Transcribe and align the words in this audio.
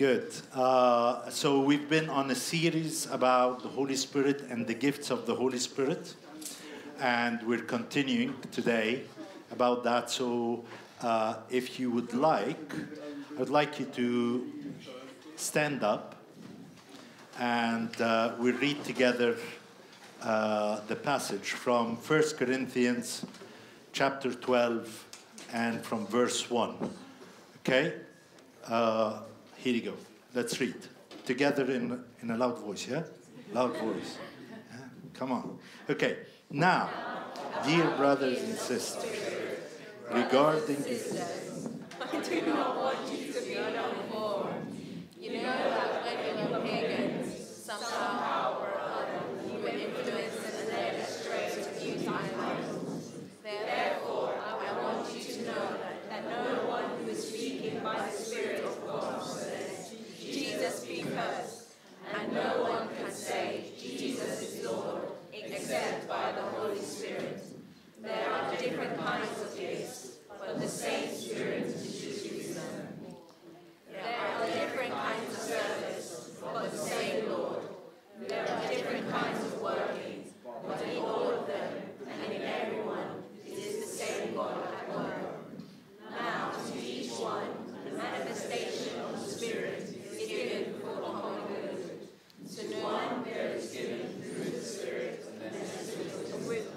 Good. 0.00 0.32
Uh, 0.54 1.28
so 1.28 1.60
we've 1.60 1.90
been 1.90 2.08
on 2.08 2.30
a 2.30 2.34
series 2.34 3.04
about 3.10 3.62
the 3.62 3.68
Holy 3.68 3.96
Spirit 3.96 4.40
and 4.48 4.66
the 4.66 4.72
gifts 4.72 5.10
of 5.10 5.26
the 5.26 5.34
Holy 5.34 5.58
Spirit, 5.58 6.14
and 6.98 7.42
we're 7.42 7.66
continuing 7.66 8.34
today 8.50 9.02
about 9.50 9.84
that. 9.84 10.08
So, 10.08 10.64
uh, 11.02 11.34
if 11.50 11.78
you 11.78 11.90
would 11.90 12.14
like, 12.14 12.72
I 13.36 13.38
would 13.38 13.50
like 13.50 13.78
you 13.78 13.84
to 13.96 14.50
stand 15.36 15.84
up, 15.84 16.14
and 17.38 18.00
uh, 18.00 18.36
we 18.38 18.52
read 18.52 18.82
together 18.84 19.36
uh, 20.22 20.80
the 20.88 20.96
passage 20.96 21.50
from 21.50 21.96
1 21.96 22.22
Corinthians 22.38 23.26
chapter 23.92 24.32
12 24.32 25.04
and 25.52 25.82
from 25.84 26.06
verse 26.06 26.48
1. 26.48 26.90
Okay? 27.58 27.96
Uh, 28.66 29.20
here 29.60 29.74
you 29.74 29.82
go. 29.82 29.94
Let's 30.34 30.58
read 30.60 30.76
together 31.26 31.70
in, 31.70 32.02
in 32.22 32.30
a 32.30 32.36
loud 32.36 32.58
voice, 32.58 32.88
yeah? 32.88 33.02
Loud 33.52 33.76
voice. 33.76 34.18
Yeah? 34.48 34.78
Come 35.14 35.32
on. 35.32 35.58
Okay. 35.88 36.16
Now, 36.50 36.88
dear 37.64 37.88
brothers 37.96 38.42
and 38.42 38.56
sisters, 38.56 39.04
regarding. 40.10 40.84
I 42.02 42.20
do 42.22 42.46
not 42.46 42.76
want 42.76 43.12
you 43.12 43.32
to 43.32 43.40
be 43.42 43.56
uninformed. 43.56 44.76
You 45.18 45.32
know 45.34 45.42
that 45.42 46.04
when 46.04 46.38
you 46.38 46.52
were 46.52 46.60
pagans, 46.60 47.64
somehow 47.64 48.60
or 48.60 48.80
other, 48.80 49.20
you 49.46 49.58
were 49.60 49.68
influenced 49.68 50.44
and 50.58 50.68
led 50.68 50.94
astray 50.96 51.50
to 51.54 51.86
use 51.86 52.08
idols. 52.08 53.12
Therefore, 53.44 54.34
I 54.44 54.82
want 54.82 55.14
you 55.14 55.22
to 55.22 55.42
know 55.42 55.76
that 56.08 56.24
no 56.24 56.68
one 56.68 56.84
who 56.98 57.10
is 57.10 57.28
speaking 57.28 57.80
by 57.80 58.06
the 58.06 58.12
Spirit 58.12 58.64
of 58.64 58.86
God 58.86 59.22
says, 59.22 59.94
Jesus 60.18 60.84
be 60.84 61.02
first, 61.02 61.74
and 62.14 62.32
no 62.32 62.62
one 62.62 62.88
can 62.96 63.10
say, 63.12 63.72
Jesus 63.78 64.42
is 64.42 64.64
Lord, 64.64 65.02
except 65.32 66.08
by 66.08 66.32
the 66.32 66.42
Holy 66.42 66.80
Spirit. 66.80 67.42
There 68.02 68.30
are 68.30 68.56
different 68.56 68.98
kinds 68.98 69.42
of 69.42 69.58
gifts, 69.58 70.18
but 70.28 70.58
the 70.58 70.68
same 70.68 71.14
Spirit 71.14 71.66
distributes 71.66 72.54
them. 72.54 72.88
There 73.90 74.18
are 74.18 74.46
different 74.46 74.92
kinds 74.94 75.34
of 75.34 75.40
service, 75.40 76.30
but 76.40 76.70
the 76.70 76.78
same 76.78 77.28
Lord. 77.28 77.62
There 78.26 78.48
are 78.48 78.68
different 78.68 79.10
kinds 79.10 79.44
of 79.44 79.60
working, 79.60 80.32
but 80.66 80.82
in 80.82 80.96
all 80.98 81.30
of 81.30 81.46
them 81.46 81.72
and 82.08 82.32
in 82.32 82.42
everyone, 82.42 83.22
it 83.46 83.52
is 83.52 83.84
the 83.84 84.04
same 84.04 84.34
God 84.34 84.56
at 84.78 84.96
work. 84.96 85.14
Now, 86.10 86.52
to 86.52 86.78
each 86.78 87.10
one, 87.12 87.48
the 87.84 87.96
manifestation 87.96 88.98
of 89.00 89.12
the 89.20 89.30
Spirit 89.30 89.94
is 90.10 90.26
given 90.26 90.74
for 90.80 90.94
the 90.96 91.02
common 91.02 91.42
good. 91.48 92.08
To 92.56 92.62
one, 92.82 93.24
there 93.24 93.50
is 93.50 93.70
given 93.70 94.22
through 94.22 94.50
the 94.50 94.60
Spirit 94.64 95.24
a 95.38 95.44
message 95.52 96.32
of 96.32 96.46
wisdom. 96.46 96.76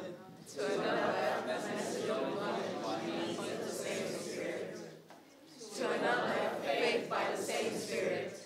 To 0.55 0.65
another, 0.65 1.15
a 1.43 1.47
message 1.47 2.09
of 2.09 2.21
knowledge 2.35 3.37
of 3.37 3.65
the 3.65 3.71
same 3.71 4.07
Spirit. 4.07 4.77
To 5.75 5.89
another, 5.89 6.33
faith 6.63 7.09
by 7.09 7.23
the 7.35 7.41
same 7.41 7.73
Spirit. 7.75 8.39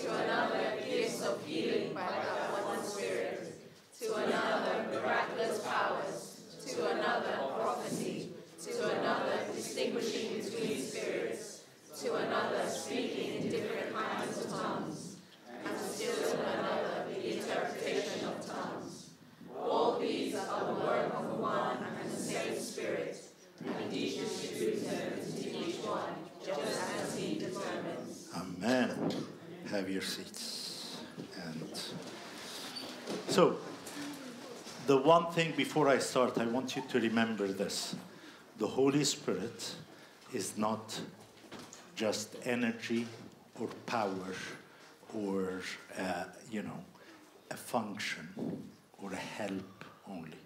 To 0.00 0.14
another, 0.14 0.60
gifts 0.84 1.22
of 1.22 1.42
healing 1.46 1.94
by 1.94 2.02
that 2.02 2.66
one 2.66 2.84
Spirit. 2.84 3.54
To 4.00 4.14
another, 4.14 4.84
miraculous 4.92 5.60
powers. 5.66 6.40
To 6.66 6.90
another, 6.90 7.38
prophecy. 7.58 8.28
To 8.62 8.98
another, 8.98 9.38
distinguishing 9.54 10.42
between 10.42 10.82
spirits. 10.82 11.62
To 12.02 12.14
another, 12.14 12.68
speaking 12.68 13.36
in 13.36 13.48
different 13.48 13.94
kinds 13.94 14.44
of 14.44 14.50
tongues. 14.50 15.16
And 15.64 15.78
still 15.80 16.14
to 16.14 16.42
another, 16.42 17.06
the 17.08 17.38
interpretation 17.38 18.28
of 18.28 18.46
tongues. 18.46 19.10
All 19.58 19.98
these 19.98 20.34
are 20.34 20.66
the 20.66 20.80
work 20.80 21.14
of 21.14 21.38
one 21.38 21.78
and 21.78 22.10
the 22.10 22.16
same 22.16 22.58
Spirit, 22.58 23.16
and 23.64 23.90
He 23.92 24.18
distributes 24.18 24.82
them 24.82 25.12
to 25.36 25.58
each 25.58 25.76
one, 25.76 26.14
just 26.44 26.82
as 27.00 27.16
He 27.16 27.38
determines. 27.38 28.28
Amen. 28.36 29.14
Have 29.70 29.88
your 29.88 30.02
seats. 30.02 30.98
And 31.46 31.70
so, 33.28 33.56
the 34.94 35.00
one 35.00 35.26
thing 35.32 35.52
before 35.56 35.88
I 35.88 35.98
start, 35.98 36.38
I 36.38 36.46
want 36.46 36.76
you 36.76 36.82
to 36.90 37.00
remember 37.00 37.48
this 37.48 37.96
the 38.58 38.66
Holy 38.68 39.02
Spirit 39.02 39.74
is 40.32 40.56
not 40.56 41.00
just 41.96 42.36
energy 42.44 43.04
or 43.58 43.66
power 43.86 44.34
or, 45.12 45.62
uh, 45.98 46.24
you 46.48 46.62
know, 46.62 46.78
a 47.50 47.56
function 47.56 48.28
or 49.02 49.10
a 49.12 49.16
help 49.16 49.84
only. 50.08 50.38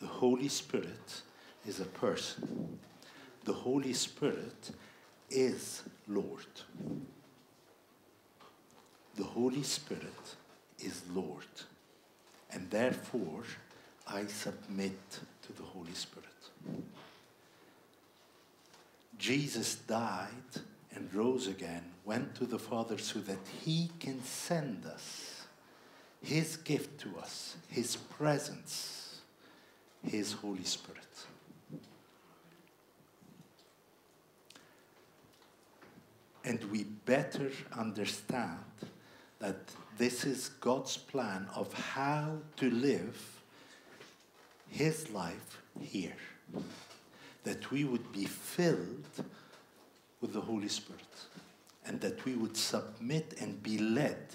The 0.00 0.06
Holy 0.06 0.48
Spirit 0.48 1.20
is 1.66 1.80
a 1.80 1.90
person. 2.04 2.78
The 3.44 3.52
Holy 3.52 3.92
Spirit 3.92 4.70
is 5.28 5.82
Lord. 6.08 6.54
The 9.16 9.24
Holy 9.24 9.62
Spirit 9.62 10.36
is 10.78 11.02
Lord. 11.14 11.52
And 12.50 12.70
therefore, 12.70 13.44
I 14.12 14.26
submit 14.26 14.98
to 15.42 15.52
the 15.52 15.62
Holy 15.62 15.92
Spirit. 15.94 16.26
Jesus 19.18 19.76
died 19.76 20.28
and 20.94 21.12
rose 21.14 21.46
again, 21.46 21.84
went 22.04 22.34
to 22.36 22.46
the 22.46 22.58
Father 22.58 22.98
so 22.98 23.20
that 23.20 23.38
He 23.62 23.90
can 24.00 24.22
send 24.24 24.84
us 24.86 25.46
His 26.22 26.56
gift 26.56 26.98
to 27.00 27.18
us, 27.18 27.56
His 27.68 27.96
presence, 27.96 29.20
His 30.02 30.32
Holy 30.32 30.64
Spirit. 30.64 30.98
And 36.44 36.64
we 36.64 36.84
better 36.84 37.52
understand 37.76 38.58
that 39.38 39.56
this 39.98 40.24
is 40.24 40.48
God's 40.60 40.96
plan 40.96 41.46
of 41.54 41.72
how 41.72 42.38
to 42.56 42.70
live 42.70 43.39
His 44.70 45.10
life 45.10 45.58
here. 45.80 46.16
That 47.44 47.70
we 47.70 47.84
would 47.84 48.12
be 48.12 48.24
filled 48.24 49.04
with 50.20 50.32
the 50.32 50.40
Holy 50.40 50.68
Spirit 50.68 51.00
and 51.86 52.00
that 52.00 52.24
we 52.24 52.34
would 52.34 52.56
submit 52.56 53.34
and 53.40 53.62
be 53.62 53.78
led 53.78 54.26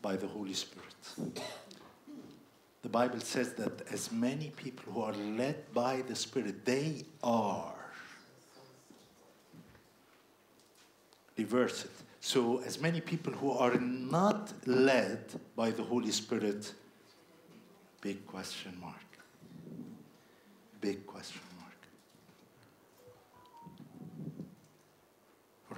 by 0.00 0.16
the 0.16 0.26
Holy 0.26 0.54
Spirit. 0.54 1.34
The 2.82 2.88
Bible 2.88 3.20
says 3.20 3.54
that 3.54 3.90
as 3.90 4.12
many 4.12 4.50
people 4.50 4.92
who 4.92 5.00
are 5.00 5.14
led 5.14 5.72
by 5.72 6.02
the 6.02 6.14
Spirit, 6.14 6.64
they 6.64 7.04
are. 7.22 7.74
Reverse 11.36 11.86
it. 11.86 11.90
So, 12.20 12.62
as 12.64 12.80
many 12.80 13.00
people 13.00 13.32
who 13.32 13.50
are 13.52 13.74
not 13.78 14.52
led 14.66 15.24
by 15.56 15.70
the 15.70 15.82
Holy 15.82 16.12
Spirit, 16.12 16.72
big 18.00 18.26
question 18.26 18.78
mark. 18.80 19.13
Big 20.84 21.06
question 21.06 21.40
mark. 21.62 21.80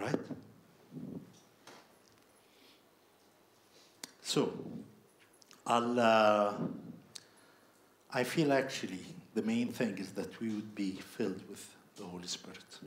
Right? 0.00 0.20
So, 4.24 4.52
I'll, 5.64 6.00
uh, 6.00 6.54
I 8.12 8.24
feel 8.24 8.52
actually 8.52 8.98
the 9.34 9.42
main 9.42 9.68
thing 9.68 9.96
is 9.98 10.10
that 10.14 10.40
we 10.40 10.48
would 10.48 10.74
be 10.74 10.94
filled 10.94 11.40
with 11.48 11.64
the 11.94 12.02
Holy 12.02 12.26
Spirit. 12.26 12.80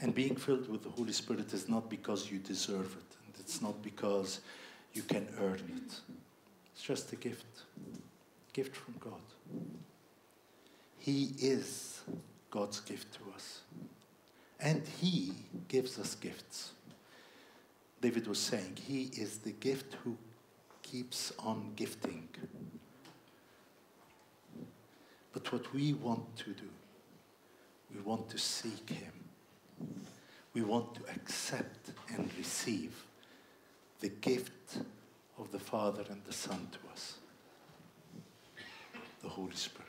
And 0.00 0.14
being 0.14 0.36
filled 0.36 0.70
with 0.70 0.84
the 0.84 0.90
Holy 0.90 1.12
Spirit 1.12 1.52
is 1.52 1.68
not 1.68 1.90
because 1.90 2.30
you 2.30 2.38
deserve 2.38 2.92
it, 2.92 3.16
and 3.26 3.34
it's 3.40 3.60
not 3.60 3.82
because 3.82 4.42
you 4.92 5.02
can 5.02 5.26
earn 5.40 5.60
it. 5.76 5.92
It's 6.72 6.84
just 6.84 7.12
a 7.12 7.16
gift, 7.16 7.64
gift 8.52 8.76
from 8.76 8.94
God. 9.00 9.89
He 11.00 11.32
is 11.38 12.02
God's 12.50 12.80
gift 12.80 13.12
to 13.14 13.20
us, 13.34 13.62
and 14.60 14.86
He 15.00 15.32
gives 15.66 15.98
us 15.98 16.14
gifts. 16.14 16.72
David 18.00 18.28
was 18.28 18.38
saying, 18.38 18.78
He 18.86 19.10
is 19.14 19.38
the 19.38 19.52
gift 19.52 19.96
who 20.04 20.16
keeps 20.82 21.32
on 21.40 21.72
gifting. 21.74 22.28
But 25.32 25.52
what 25.52 25.72
we 25.74 25.94
want 25.94 26.36
to 26.36 26.50
do, 26.50 26.68
we 27.92 28.00
want 28.00 28.28
to 28.30 28.38
seek 28.38 28.88
Him 28.88 29.12
we 30.52 30.62
want 30.62 30.94
to 30.94 31.00
accept 31.14 31.90
and 32.14 32.28
receive 32.36 33.04
the 34.00 34.08
gift 34.08 34.78
of 35.38 35.50
the 35.52 35.58
Father 35.58 36.04
and 36.10 36.22
the 36.24 36.32
Son 36.32 36.68
to 36.72 36.92
us 36.92 37.14
the 39.22 39.28
Holy 39.28 39.54
Spirit. 39.54 39.86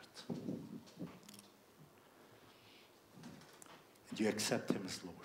You 4.22 4.30
accept 4.30 4.72
Him 4.72 4.82
as 4.86 5.00
Lord. 5.04 5.18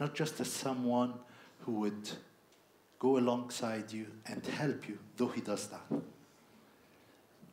not 0.00 0.14
just 0.14 0.40
as 0.40 0.50
someone 0.50 1.14
who 1.60 1.72
would 1.72 2.10
go 2.98 3.18
alongside 3.18 3.92
you 3.92 4.06
and 4.26 4.44
help 4.46 4.88
you, 4.88 4.98
though 5.16 5.28
he 5.28 5.40
does 5.40 5.68
that. 5.68 6.00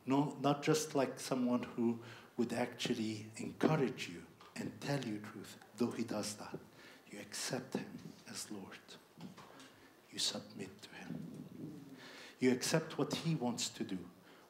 No, 0.05 0.35
not 0.41 0.63
just 0.63 0.95
like 0.95 1.19
someone 1.19 1.65
who 1.75 1.99
would 2.37 2.53
actually 2.53 3.27
encourage 3.37 4.09
you 4.09 4.21
and 4.55 4.71
tell 4.79 4.99
you 4.99 5.19
truth, 5.31 5.57
though 5.77 5.91
he 5.91 6.03
does 6.03 6.35
that. 6.35 6.57
You 7.11 7.19
accept 7.19 7.75
him 7.75 7.85
as 8.29 8.47
Lord. 8.51 8.85
You 10.11 10.19
submit 10.19 10.69
to 10.83 10.89
him. 10.99 11.19
You 12.39 12.51
accept 12.51 12.97
what 12.97 13.13
he 13.13 13.35
wants 13.35 13.69
to 13.69 13.83
do, 13.83 13.97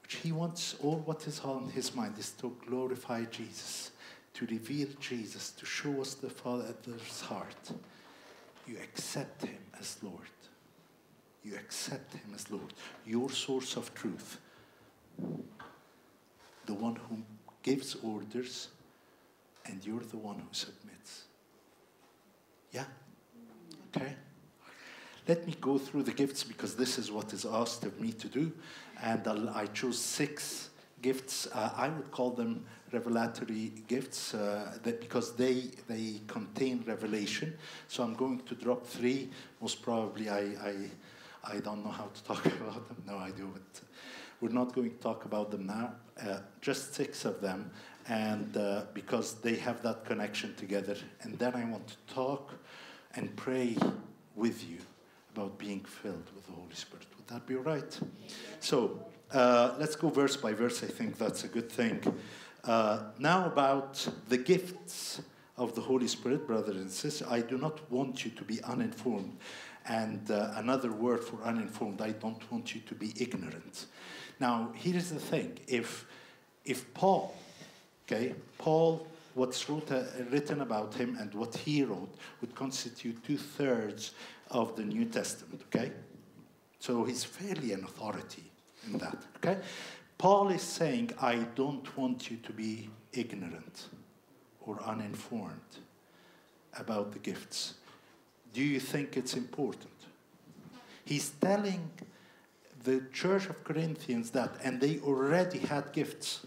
which 0.01 0.15
he 0.15 0.31
wants, 0.31 0.75
all 0.81 1.01
what 1.05 1.25
is 1.27 1.39
on 1.39 1.69
his 1.69 1.95
mind 1.95 2.17
is 2.17 2.31
to 2.31 2.55
glorify 2.67 3.23
Jesus, 3.25 3.91
to 4.35 4.45
reveal 4.47 4.89
Jesus, 4.99 5.51
to 5.51 5.65
show 5.65 6.01
us 6.01 6.13
the 6.13 6.29
Father's 6.29 7.21
heart. 7.21 7.71
You 8.67 8.77
accept 8.83 9.45
him 9.45 9.57
as 9.79 9.97
Lord. 10.03 10.29
You 11.43 11.55
accept 11.55 12.13
him 12.13 12.33
as 12.33 12.49
Lord, 12.51 12.73
your 13.05 13.29
source 13.29 13.77
of 13.77 13.93
truth, 13.93 14.39
the 16.65 16.73
one 16.73 16.95
who 16.95 17.19
gives 17.63 17.95
orders, 18.03 18.69
and 19.65 19.85
you're 19.85 20.01
the 20.11 20.17
one 20.17 20.35
who 20.35 20.47
submits. 20.51 21.23
Yeah? 22.71 22.85
Okay? 23.95 24.15
Let 25.27 25.47
me 25.47 25.55
go 25.61 25.77
through 25.77 26.03
the 26.03 26.11
gifts 26.11 26.43
because 26.43 26.75
this 26.75 26.97
is 26.97 27.11
what 27.11 27.31
is 27.33 27.45
asked 27.45 27.83
of 27.85 27.99
me 27.99 28.11
to 28.13 28.27
do. 28.27 28.51
And 29.01 29.27
I'll, 29.27 29.49
i 29.49 29.65
chose 29.67 29.99
six 29.99 30.69
gifts. 31.05 31.47
Uh, 31.53 31.69
I 31.85 31.87
would 31.89 32.09
call 32.09 32.31
them 32.31 32.65
revelatory 32.91 33.65
gifts 33.87 34.33
uh, 34.33 34.77
that 34.83 34.99
because 34.99 35.35
they, 35.35 35.55
they 35.87 36.21
contain 36.25 36.83
revelation. 36.87 37.53
So 37.87 38.03
I'm 38.03 38.15
going 38.15 38.39
to 38.49 38.55
drop 38.55 38.87
three. 38.87 39.29
Most 39.61 39.83
probably, 39.83 40.29
I, 40.29 40.43
I, 40.71 40.75
I 41.43 41.59
don't 41.59 41.83
know 41.85 41.91
how 41.91 42.09
to 42.15 42.23
talk 42.23 42.43
about 42.61 42.87
them. 42.87 43.03
No, 43.05 43.17
I 43.17 43.29
do. 43.29 43.47
But 43.53 43.81
we're 44.41 44.57
not 44.61 44.73
going 44.73 44.89
to 44.89 44.97
talk 44.97 45.25
about 45.25 45.51
them 45.51 45.67
now. 45.67 45.93
Uh, 46.19 46.39
just 46.61 46.95
six 46.95 47.23
of 47.23 47.39
them. 47.39 47.69
And 48.07 48.57
uh, 48.57 48.85
because 48.95 49.35
they 49.35 49.55
have 49.67 49.83
that 49.83 50.05
connection 50.05 50.55
together. 50.55 50.97
And 51.21 51.37
then 51.37 51.53
I 51.55 51.65
want 51.65 51.87
to 51.87 52.13
talk 52.13 52.53
and 53.15 53.35
pray 53.35 53.77
with 54.35 54.67
you 54.67 54.79
about 55.35 55.59
being 55.59 55.81
filled 55.81 56.29
with 56.33 56.45
the 56.47 56.53
Holy 56.53 56.73
Spirit. 56.73 57.05
Would 57.17 57.27
that 57.27 57.45
be 57.45 57.55
all 57.55 57.63
right? 57.63 57.99
So 58.59 59.05
uh, 59.31 59.75
let's 59.79 59.95
go 59.95 60.09
verse 60.09 60.37
by 60.37 60.53
verse. 60.53 60.83
I 60.83 60.87
think 60.87 61.17
that's 61.17 61.43
a 61.43 61.47
good 61.47 61.71
thing. 61.71 62.01
Uh, 62.63 63.03
now, 63.19 63.45
about 63.45 64.07
the 64.27 64.37
gifts 64.37 65.21
of 65.57 65.75
the 65.75 65.81
Holy 65.81 66.07
Spirit, 66.07 66.47
brothers 66.47 66.77
and 66.77 66.89
sisters, 66.89 67.27
I 67.27 67.41
do 67.41 67.57
not 67.57 67.89
want 67.91 68.25
you 68.25 68.31
to 68.31 68.43
be 68.43 68.61
uninformed. 68.63 69.37
And 69.87 70.29
uh, 70.31 70.53
another 70.55 70.91
word 70.91 71.23
for 71.23 71.41
uninformed, 71.43 72.01
I 72.01 72.11
don't 72.11 72.51
want 72.51 72.73
you 72.73 72.81
to 72.81 72.95
be 72.95 73.13
ignorant. 73.17 73.85
Now, 74.39 74.71
here's 74.73 75.09
the 75.09 75.19
thing 75.19 75.59
if, 75.67 76.05
if 76.65 76.91
Paul, 76.93 77.35
okay, 78.05 78.33
Paul 78.57 79.07
what's 79.35 79.69
wrote, 79.69 79.91
uh, 79.91 80.03
written 80.31 80.61
about 80.61 80.93
him 80.95 81.17
and 81.19 81.33
what 81.35 81.55
he 81.55 81.83
wrote 81.83 82.15
would 82.41 82.55
constitute 82.55 83.23
two 83.23 83.37
thirds 83.37 84.13
of 84.49 84.75
the 84.75 84.83
New 84.83 85.05
Testament, 85.05 85.61
okay? 85.67 85.91
So 86.79 87.03
he's 87.03 87.23
fairly 87.23 87.73
an 87.73 87.83
authority 87.83 88.51
in 88.87 88.97
that, 88.99 89.17
okay? 89.37 89.57
Paul 90.17 90.49
is 90.49 90.61
saying, 90.61 91.11
I 91.21 91.35
don't 91.55 91.97
want 91.97 92.31
you 92.31 92.37
to 92.37 92.53
be 92.53 92.89
ignorant 93.13 93.89
or 94.61 94.81
uninformed 94.83 95.79
about 96.77 97.11
the 97.11 97.19
gifts. 97.19 97.75
Do 98.53 98.63
you 98.63 98.79
think 98.79 99.17
it's 99.17 99.35
important? 99.35 99.91
He's 101.03 101.29
telling 101.29 101.91
the 102.83 103.03
church 103.11 103.47
of 103.47 103.63
Corinthians 103.63 104.31
that, 104.31 104.55
and 104.63 104.79
they 104.79 104.99
already 104.99 105.59
had 105.59 105.91
gifts, 105.91 106.45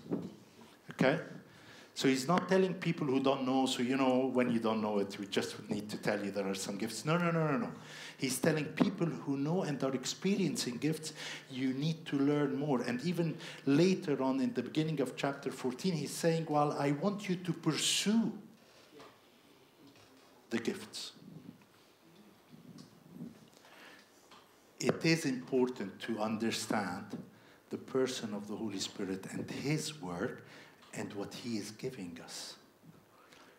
okay? 0.92 1.18
So 1.94 2.06
he's 2.06 2.28
not 2.28 2.48
telling 2.48 2.74
people 2.74 3.06
who 3.08 3.20
don't 3.20 3.44
know, 3.44 3.66
so 3.66 3.82
you 3.82 3.96
know, 3.96 4.30
when 4.32 4.50
you 4.52 4.60
don't 4.60 4.80
know 4.80 4.98
it, 4.98 5.18
we 5.18 5.26
just 5.26 5.68
need 5.68 5.88
to 5.90 5.96
tell 5.96 6.24
you 6.24 6.30
there 6.30 6.48
are 6.48 6.54
some 6.54 6.78
gifts. 6.78 7.04
No, 7.04 7.18
no, 7.18 7.30
no, 7.30 7.50
no, 7.50 7.58
no. 7.58 7.72
He's 8.18 8.38
telling 8.38 8.64
people 8.66 9.06
who 9.06 9.36
know 9.36 9.62
and 9.62 9.82
are 9.82 9.94
experiencing 9.94 10.76
gifts, 10.76 11.12
you 11.50 11.72
need 11.72 12.04
to 12.06 12.16
learn 12.16 12.58
more. 12.58 12.82
And 12.82 13.00
even 13.02 13.36
later 13.64 14.22
on 14.22 14.40
in 14.40 14.52
the 14.52 14.62
beginning 14.62 15.00
of 15.00 15.16
chapter 15.16 15.50
14, 15.50 15.94
he's 15.94 16.10
saying, 16.10 16.46
Well, 16.48 16.72
I 16.72 16.92
want 16.92 17.28
you 17.28 17.36
to 17.36 17.52
pursue 17.52 18.32
the 20.50 20.58
gifts. 20.58 21.12
It 24.80 25.04
is 25.04 25.24
important 25.24 26.00
to 26.02 26.20
understand 26.20 27.18
the 27.70 27.78
person 27.78 28.34
of 28.34 28.48
the 28.48 28.56
Holy 28.56 28.78
Spirit 28.78 29.26
and 29.32 29.50
his 29.50 30.00
work 30.00 30.44
and 30.94 31.12
what 31.14 31.34
He 31.34 31.56
is 31.56 31.70
giving 31.70 32.18
us. 32.24 32.54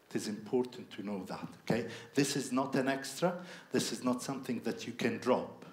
It 0.09 0.15
is 0.15 0.27
important 0.27 0.89
to 0.91 1.03
know 1.03 1.23
that, 1.25 1.47
okay? 1.61 1.87
This 2.15 2.35
is 2.35 2.51
not 2.51 2.75
an 2.75 2.87
extra. 2.87 3.33
This 3.71 3.91
is 3.91 4.03
not 4.03 4.23
something 4.23 4.59
that 4.61 4.87
you 4.87 4.93
can 4.93 5.19
drop, 5.19 5.65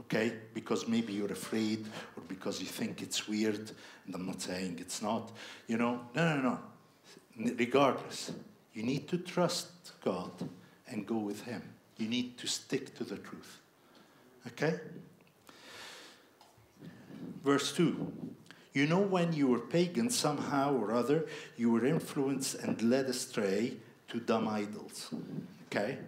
okay? 0.00 0.32
Because 0.52 0.88
maybe 0.88 1.12
you're 1.12 1.32
afraid 1.32 1.86
or 2.16 2.22
because 2.26 2.60
you 2.60 2.66
think 2.66 3.02
it's 3.02 3.28
weird. 3.28 3.70
And 4.06 4.14
I'm 4.14 4.26
not 4.26 4.40
saying 4.40 4.78
it's 4.80 5.00
not. 5.00 5.30
You 5.68 5.78
know, 5.78 6.00
no, 6.14 6.36
no, 6.36 6.42
no. 7.36 7.54
Regardless, 7.56 8.32
you 8.72 8.82
need 8.82 9.06
to 9.08 9.18
trust 9.18 9.70
God 10.04 10.32
and 10.88 11.06
go 11.06 11.18
with 11.18 11.42
Him. 11.42 11.62
You 11.96 12.08
need 12.08 12.36
to 12.38 12.48
stick 12.48 12.96
to 12.96 13.04
the 13.04 13.16
truth, 13.16 13.60
okay? 14.48 14.80
Verse 17.44 17.72
2 17.72 18.33
you 18.74 18.88
know, 18.88 19.00
when 19.00 19.32
you 19.32 19.46
were 19.46 19.60
pagan, 19.60 20.10
somehow 20.10 20.76
or 20.76 20.92
other, 20.92 21.26
you 21.56 21.70
were 21.70 21.86
influenced 21.86 22.56
and 22.56 22.82
led 22.82 23.06
astray 23.06 23.74
to 24.08 24.18
dumb 24.18 24.48
idols. 24.48 25.14
Okay? 25.66 25.98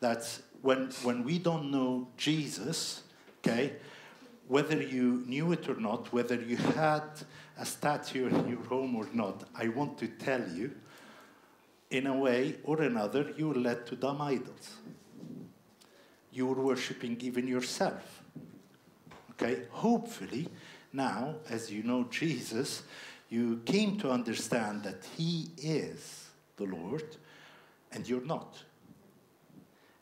That's 0.00 0.42
when, 0.60 0.90
when 1.02 1.24
we 1.24 1.38
don't 1.38 1.70
know 1.70 2.08
Jesus, 2.18 3.02
okay, 3.38 3.72
whether 4.48 4.82
you 4.82 5.24
knew 5.26 5.52
it 5.52 5.68
or 5.68 5.76
not, 5.76 6.12
whether 6.12 6.34
you 6.34 6.56
had 6.56 7.04
a 7.58 7.64
statue 7.64 8.28
in 8.28 8.48
your 8.48 8.64
home 8.64 8.96
or 8.96 9.08
not, 9.14 9.44
I 9.54 9.68
want 9.68 9.98
to 9.98 10.08
tell 10.08 10.46
you, 10.48 10.72
in 11.90 12.06
a 12.06 12.16
way 12.16 12.56
or 12.64 12.82
another, 12.82 13.32
you 13.36 13.48
were 13.48 13.54
led 13.54 13.86
to 13.86 13.96
dumb 13.96 14.20
idols. 14.20 14.76
You 16.32 16.46
were 16.46 16.60
worshipping 16.62 17.18
even 17.22 17.48
yourself. 17.48 18.22
Okay? 19.32 19.62
Hopefully, 19.70 20.48
now, 20.92 21.36
as 21.48 21.70
you 21.70 21.82
know 21.82 22.04
Jesus, 22.10 22.82
you 23.28 23.60
came 23.64 23.96
to 23.98 24.10
understand 24.10 24.82
that 24.82 25.06
He 25.16 25.50
is 25.56 26.30
the 26.56 26.64
Lord 26.64 27.16
and 27.92 28.08
you're 28.08 28.24
not. 28.24 28.58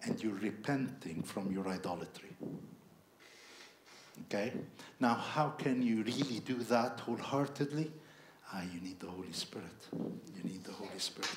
And 0.02 0.23
you're 0.23 0.35
repenting 0.35 1.23
from 1.23 1.52
your 1.52 1.68
idolatry. 1.68 2.30
Okay? 4.26 4.52
Now, 5.00 5.14
how 5.14 5.50
can 5.50 5.83
you 5.83 6.02
really 6.02 6.40
do 6.40 6.54
that 6.54 7.00
wholeheartedly? 7.00 7.90
Ah, 8.52 8.62
you 8.73 8.80
need 8.80 9.00
the 9.00 9.09
Holy 9.09 9.33
Spirit. 9.33 9.66
You 9.92 10.42
need 10.45 10.64
the 10.64 10.73
Holy 10.73 10.99
Spirit. 10.99 11.28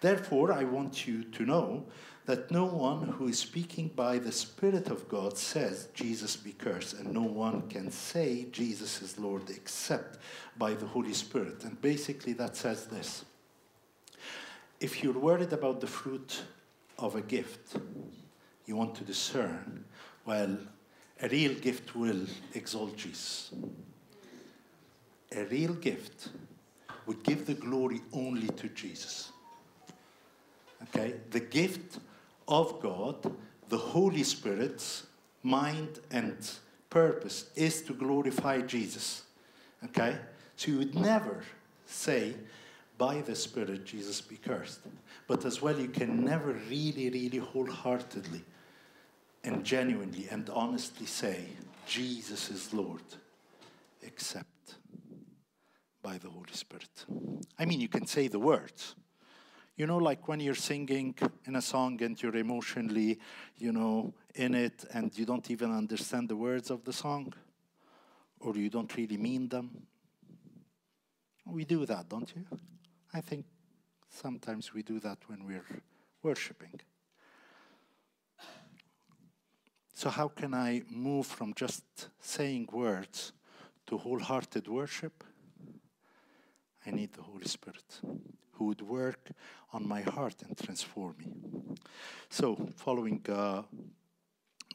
Therefore, 0.00 0.52
I 0.52 0.64
want 0.64 1.06
you 1.06 1.24
to 1.24 1.44
know 1.44 1.84
that 2.30 2.48
no 2.48 2.64
one 2.64 3.08
who 3.08 3.26
is 3.26 3.40
speaking 3.40 3.88
by 3.96 4.16
the 4.16 4.30
Spirit 4.30 4.86
of 4.86 5.08
God 5.08 5.36
says, 5.36 5.88
Jesus 5.94 6.36
be 6.36 6.52
cursed, 6.52 6.94
and 6.94 7.12
no 7.12 7.22
one 7.22 7.62
can 7.62 7.90
say 7.90 8.46
Jesus 8.52 9.02
is 9.02 9.18
Lord 9.18 9.50
except 9.50 10.20
by 10.56 10.74
the 10.74 10.86
Holy 10.86 11.12
Spirit. 11.12 11.64
And 11.64 11.82
basically, 11.82 12.32
that 12.34 12.54
says 12.54 12.86
this 12.86 13.24
if 14.78 15.02
you're 15.02 15.18
worried 15.18 15.52
about 15.52 15.80
the 15.80 15.88
fruit 15.88 16.42
of 17.00 17.16
a 17.16 17.20
gift, 17.20 17.74
you 18.64 18.76
want 18.76 18.94
to 18.94 19.02
discern, 19.02 19.84
well, 20.24 20.56
a 21.20 21.28
real 21.28 21.54
gift 21.54 21.96
will 21.96 22.26
exalt 22.54 22.96
Jesus. 22.96 23.50
A 25.34 25.46
real 25.46 25.74
gift 25.74 26.28
would 27.06 27.24
give 27.24 27.44
the 27.44 27.54
glory 27.54 28.02
only 28.12 28.46
to 28.50 28.68
Jesus. 28.68 29.32
Okay? 30.84 31.14
The 31.32 31.40
gift 31.40 31.98
of 32.50 32.80
God, 32.82 33.34
the 33.68 33.78
Holy 33.78 34.24
Spirit's 34.24 35.06
mind 35.42 36.00
and 36.10 36.36
purpose 36.90 37.50
is 37.54 37.80
to 37.82 37.94
glorify 37.94 38.60
Jesus. 38.60 39.22
Okay? 39.84 40.18
So 40.56 40.72
you 40.72 40.78
would 40.78 40.94
never 40.94 41.42
say, 41.86 42.34
by 42.98 43.22
the 43.22 43.34
Spirit, 43.34 43.86
Jesus 43.86 44.20
be 44.20 44.36
cursed. 44.36 44.80
But 45.26 45.44
as 45.46 45.62
well, 45.62 45.78
you 45.80 45.88
can 45.88 46.24
never 46.24 46.52
really, 46.68 47.08
really 47.08 47.38
wholeheartedly 47.38 48.42
and 49.44 49.64
genuinely 49.64 50.26
and 50.30 50.50
honestly 50.50 51.06
say, 51.06 51.46
Jesus 51.86 52.50
is 52.50 52.74
Lord, 52.74 53.02
except 54.02 54.74
by 56.02 56.18
the 56.18 56.28
Holy 56.28 56.52
Spirit. 56.52 57.06
I 57.58 57.64
mean, 57.64 57.80
you 57.80 57.88
can 57.88 58.06
say 58.06 58.28
the 58.28 58.38
words, 58.38 58.94
You 59.80 59.86
know, 59.86 59.96
like 59.96 60.28
when 60.28 60.40
you're 60.40 60.54
singing 60.54 61.14
in 61.46 61.56
a 61.56 61.62
song 61.62 62.02
and 62.02 62.22
you're 62.22 62.36
emotionally, 62.36 63.18
you 63.56 63.72
know, 63.72 64.12
in 64.34 64.54
it 64.54 64.84
and 64.92 65.10
you 65.16 65.24
don't 65.24 65.50
even 65.50 65.74
understand 65.74 66.28
the 66.28 66.36
words 66.36 66.70
of 66.70 66.84
the 66.84 66.92
song 66.92 67.32
or 68.40 68.54
you 68.56 68.68
don't 68.68 68.94
really 68.94 69.16
mean 69.16 69.48
them. 69.48 69.86
We 71.46 71.64
do 71.64 71.86
that, 71.86 72.10
don't 72.10 72.30
you? 72.36 72.44
I 73.14 73.22
think 73.22 73.46
sometimes 74.10 74.74
we 74.74 74.82
do 74.82 75.00
that 75.00 75.16
when 75.28 75.46
we're 75.46 75.80
worshiping. 76.22 76.78
So, 79.94 80.10
how 80.10 80.28
can 80.28 80.52
I 80.52 80.82
move 80.90 81.24
from 81.24 81.54
just 81.54 81.84
saying 82.20 82.68
words 82.70 83.32
to 83.86 83.96
wholehearted 83.96 84.68
worship? 84.68 85.24
I 86.84 86.90
need 86.90 87.14
the 87.14 87.22
Holy 87.22 87.46
Spirit 87.46 88.02
who 88.60 88.66
would 88.66 88.82
work 88.82 89.30
on 89.72 89.88
my 89.88 90.02
heart 90.02 90.34
and 90.46 90.54
transform 90.54 91.14
me. 91.18 91.32
So, 92.28 92.68
following 92.76 93.24
uh, 93.26 93.62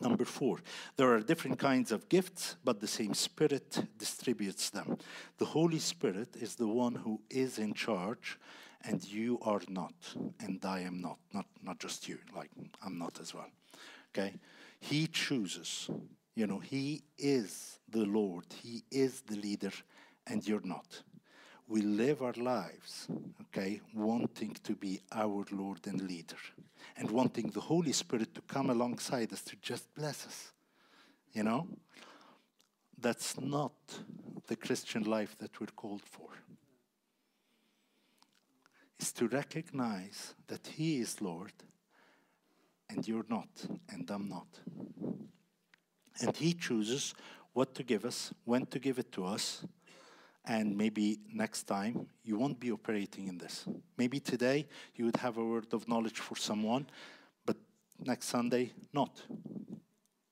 number 0.02 0.26
four, 0.26 0.58
there 0.98 1.14
are 1.14 1.20
different 1.20 1.60
kinds 1.60 1.92
of 1.92 2.10
gifts, 2.10 2.56
but 2.64 2.80
the 2.80 2.88
same 2.88 3.14
Spirit 3.14 3.86
distributes 4.00 4.72
them. 4.72 4.98
The 5.38 5.46
Holy 5.46 5.78
Spirit 5.78 6.36
is 6.36 6.56
the 6.56 6.68
one 6.68 6.96
who 6.96 7.22
is 7.30 7.60
in 7.60 7.76
charge, 7.76 8.40
and 8.84 9.06
you 9.08 9.38
are 9.44 9.62
not, 9.70 9.94
and 10.40 10.66
I 10.66 10.80
am 10.80 11.00
not. 11.00 11.20
Not, 11.32 11.46
not 11.62 11.78
just 11.80 12.10
you, 12.10 12.18
like 12.36 12.50
I'm 12.84 12.98
not 12.98 13.20
as 13.22 13.36
well. 13.36 13.52
Okay? 14.10 14.34
He 14.80 15.06
chooses. 15.06 15.92
You 16.36 16.48
know, 16.48 16.58
He 16.58 17.04
is 17.20 17.80
the 17.88 18.06
Lord, 18.06 18.46
He 18.64 18.84
is 18.90 19.22
the 19.22 19.36
leader, 19.36 19.74
and 20.26 20.46
you're 20.48 20.66
not. 20.66 21.04
We 21.68 21.82
live 21.82 22.22
our 22.22 22.34
lives, 22.34 23.08
okay, 23.48 23.82
wanting 23.94 24.56
to 24.64 24.76
be 24.76 25.02
our 25.12 25.46
Lord 25.52 25.88
and 25.88 26.02
leader, 26.02 26.38
and 26.96 27.10
wanting 27.10 27.50
the 27.50 27.62
Holy 27.62 27.92
Spirit 27.92 28.36
to 28.36 28.42
come 28.42 28.70
alongside 28.70 29.34
us 29.34 29.42
to 29.44 29.56
just 29.62 29.94
bless 29.96 30.28
us. 30.28 30.54
You 31.34 31.44
know? 31.44 31.68
That's 32.98 33.40
not 33.40 33.74
the 34.48 34.56
Christian 34.56 35.04
life 35.04 35.36
that 35.40 35.60
we're 35.60 35.76
called 35.76 36.04
for. 36.04 36.30
Is 39.00 39.12
to 39.14 39.28
recognize 39.28 40.36
that 40.48 40.68
He 40.68 41.00
is 41.00 41.22
Lord 41.22 41.52
and 42.90 43.08
you're 43.08 43.26
not, 43.30 43.50
and 43.90 44.10
I'm 44.10 44.30
not. 44.30 44.48
And 46.22 46.36
He 46.36 46.54
chooses 46.54 47.14
what 47.54 47.74
to 47.76 47.84
give 47.84 48.06
us, 48.06 48.34
when 48.44 48.66
to 48.68 48.80
give 48.80 49.00
it 49.00 49.12
to 49.14 49.26
us, 49.26 49.66
and 50.48 50.78
maybe 50.78 51.20
next 51.34 51.64
time 51.64 52.08
you 52.24 52.38
won't 52.38 52.60
be 52.60 52.72
operating 52.72 53.28
in 53.28 53.38
this. 53.38 53.66
Maybe 53.98 54.20
today 54.20 54.68
you 54.96 55.06
would 55.06 55.18
have 55.18 55.38
a 55.38 55.44
word 55.44 55.74
of 55.74 55.88
knowledge 55.88 56.20
for 56.20 56.36
someone, 56.36 56.88
but 57.46 57.58
next 58.00 58.28
Sunday, 58.28 58.72
not. 58.94 59.22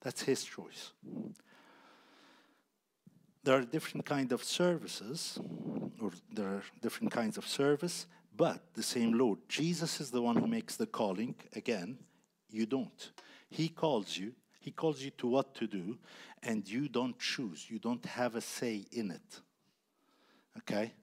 That's 0.02 0.22
His 0.22 0.44
choice. 0.44 0.92
There 3.44 3.58
are 3.58 3.66
different 3.66 4.06
kinds 4.06 4.32
of 4.32 4.44
services, 4.44 5.40
or 6.02 6.12
there 6.32 6.48
are 6.48 6.64
different 6.82 7.12
kinds 7.12 7.38
of 7.38 7.48
service, 7.48 8.08
but 8.36 8.62
the 8.74 8.84
same 8.84 9.18
Lord. 9.18 9.40
Jesus 9.50 10.00
is 10.00 10.12
the 10.12 10.22
one 10.22 10.36
who 10.36 10.48
makes 10.48 10.76
the 10.76 10.86
calling 10.86 11.36
again 11.56 11.98
you 12.50 12.66
don't. 12.66 13.12
He 13.50 13.68
calls 13.68 14.16
you, 14.18 14.34
He 14.60 14.72
calls 14.72 15.02
you 15.02 15.10
to 15.18 15.28
what 15.28 15.56
to 15.56 15.68
do, 15.68 15.98
and 16.42 16.68
you 16.68 16.88
don't 16.88 17.18
choose. 17.20 17.66
You 17.70 17.80
don't 17.80 18.06
have 18.06 18.36
a 18.36 18.42
say 18.42 18.86
in 18.92 19.12
it. 19.12 19.42
Okay? 20.60 20.94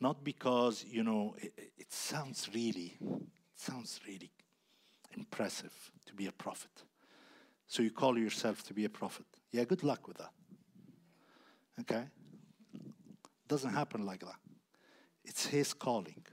Not 0.00 0.24
because, 0.24 0.84
you 0.88 1.02
know, 1.02 1.34
it, 1.38 1.52
it 1.76 1.92
sounds 1.92 2.48
really, 2.54 2.96
it 3.00 3.56
sounds 3.56 4.00
really 4.06 4.30
impressive 5.16 5.72
to 6.06 6.14
be 6.14 6.26
a 6.26 6.32
prophet. 6.32 6.84
So 7.66 7.82
you 7.82 7.90
call 7.90 8.18
yourself 8.18 8.62
to 8.64 8.74
be 8.74 8.84
a 8.84 8.88
prophet. 8.90 9.26
Yeah, 9.52 9.64
good 9.64 9.82
luck 9.82 10.06
with 10.06 10.18
that. 10.18 10.32
Okay? 11.80 12.04
Doesn't 13.46 13.72
happen 13.72 14.06
like 14.06 14.20
that. 14.20 14.38
It's 15.24 15.46
his 15.46 15.72
calling. 15.74 16.24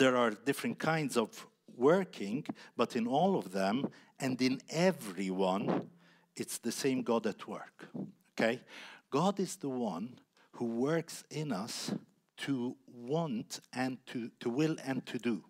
there 0.00 0.16
are 0.16 0.30
different 0.30 0.78
kinds 0.78 1.16
of 1.18 1.46
working, 1.76 2.44
but 2.74 2.96
in 2.96 3.06
all 3.06 3.38
of 3.38 3.52
them 3.52 3.86
and 4.18 4.40
in 4.40 4.58
everyone, 4.70 5.90
it's 6.34 6.56
the 6.56 6.72
same 6.72 7.02
God 7.02 7.26
at 7.26 7.46
work. 7.46 7.86
Okay? 8.32 8.62
God 9.10 9.40
is 9.40 9.56
the 9.56 9.68
one 9.68 10.18
who 10.52 10.66
works 10.66 11.24
in 11.30 11.52
us 11.52 11.92
to 12.38 12.76
want 12.86 13.60
and 13.72 13.98
to, 14.06 14.30
to 14.40 14.48
will 14.48 14.76
and 14.84 15.04
to 15.06 15.18
do. 15.18 15.44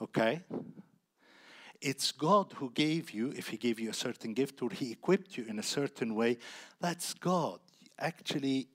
Okay? 0.00 0.42
It's 1.80 2.12
God 2.12 2.54
who 2.56 2.70
gave 2.70 3.10
you, 3.10 3.32
if 3.36 3.48
He 3.48 3.56
gave 3.56 3.80
you 3.80 3.90
a 3.90 3.94
certain 3.94 4.32
gift 4.32 4.62
or 4.62 4.70
He 4.70 4.92
equipped 4.92 5.36
you 5.36 5.44
in 5.46 5.58
a 5.58 5.62
certain 5.62 6.14
way, 6.14 6.38
that's 6.80 7.14
God. 7.14 7.60
Actually, 7.98 8.68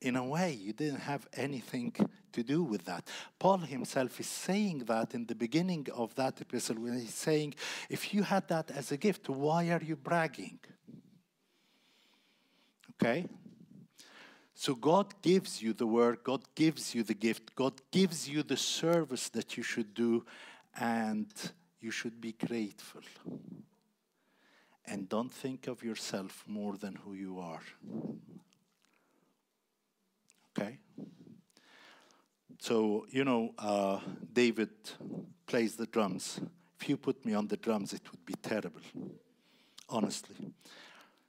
in 0.00 0.16
a 0.16 0.24
way, 0.24 0.52
you 0.52 0.72
didn't 0.72 1.00
have 1.00 1.26
anything 1.34 1.94
to 2.32 2.42
do 2.42 2.62
with 2.62 2.84
that. 2.84 3.08
Paul 3.38 3.58
himself 3.58 4.20
is 4.20 4.26
saying 4.26 4.80
that 4.86 5.14
in 5.14 5.26
the 5.26 5.34
beginning 5.34 5.86
of 5.94 6.14
that 6.16 6.40
epistle 6.40 6.76
when 6.76 6.98
he's 6.98 7.14
saying, 7.14 7.54
if 7.88 8.12
you 8.12 8.22
had 8.22 8.46
that 8.48 8.70
as 8.70 8.92
a 8.92 8.96
gift, 8.96 9.28
why 9.28 9.70
are 9.70 9.82
you 9.82 9.96
bragging? 9.96 10.58
Okay? 12.94 13.26
So 14.58 14.74
God 14.74 15.12
gives 15.20 15.60
you 15.60 15.74
the 15.74 15.86
word, 15.86 16.20
God 16.24 16.42
gives 16.54 16.94
you 16.94 17.02
the 17.02 17.14
gift, 17.14 17.54
God 17.54 17.74
gives 17.90 18.26
you 18.26 18.42
the 18.42 18.56
service 18.56 19.28
that 19.28 19.58
you 19.58 19.62
should 19.62 19.92
do, 19.92 20.24
and 20.80 21.26
you 21.78 21.90
should 21.90 22.22
be 22.22 22.32
grateful. 22.32 23.02
And 24.86 25.10
don't 25.10 25.32
think 25.32 25.66
of 25.66 25.84
yourself 25.84 26.42
more 26.46 26.78
than 26.78 26.94
who 26.94 27.12
you 27.12 27.38
are. 27.38 27.60
Okay? 30.58 30.78
So, 32.58 33.06
you 33.10 33.24
know, 33.24 33.52
uh, 33.58 34.00
David 34.32 34.70
plays 35.46 35.76
the 35.76 35.86
drums. 35.86 36.40
If 36.80 36.88
you 36.88 36.96
put 36.96 37.26
me 37.26 37.34
on 37.34 37.46
the 37.46 37.58
drums, 37.58 37.92
it 37.92 38.10
would 38.10 38.24
be 38.24 38.34
terrible. 38.40 38.80
Honestly. 39.90 40.36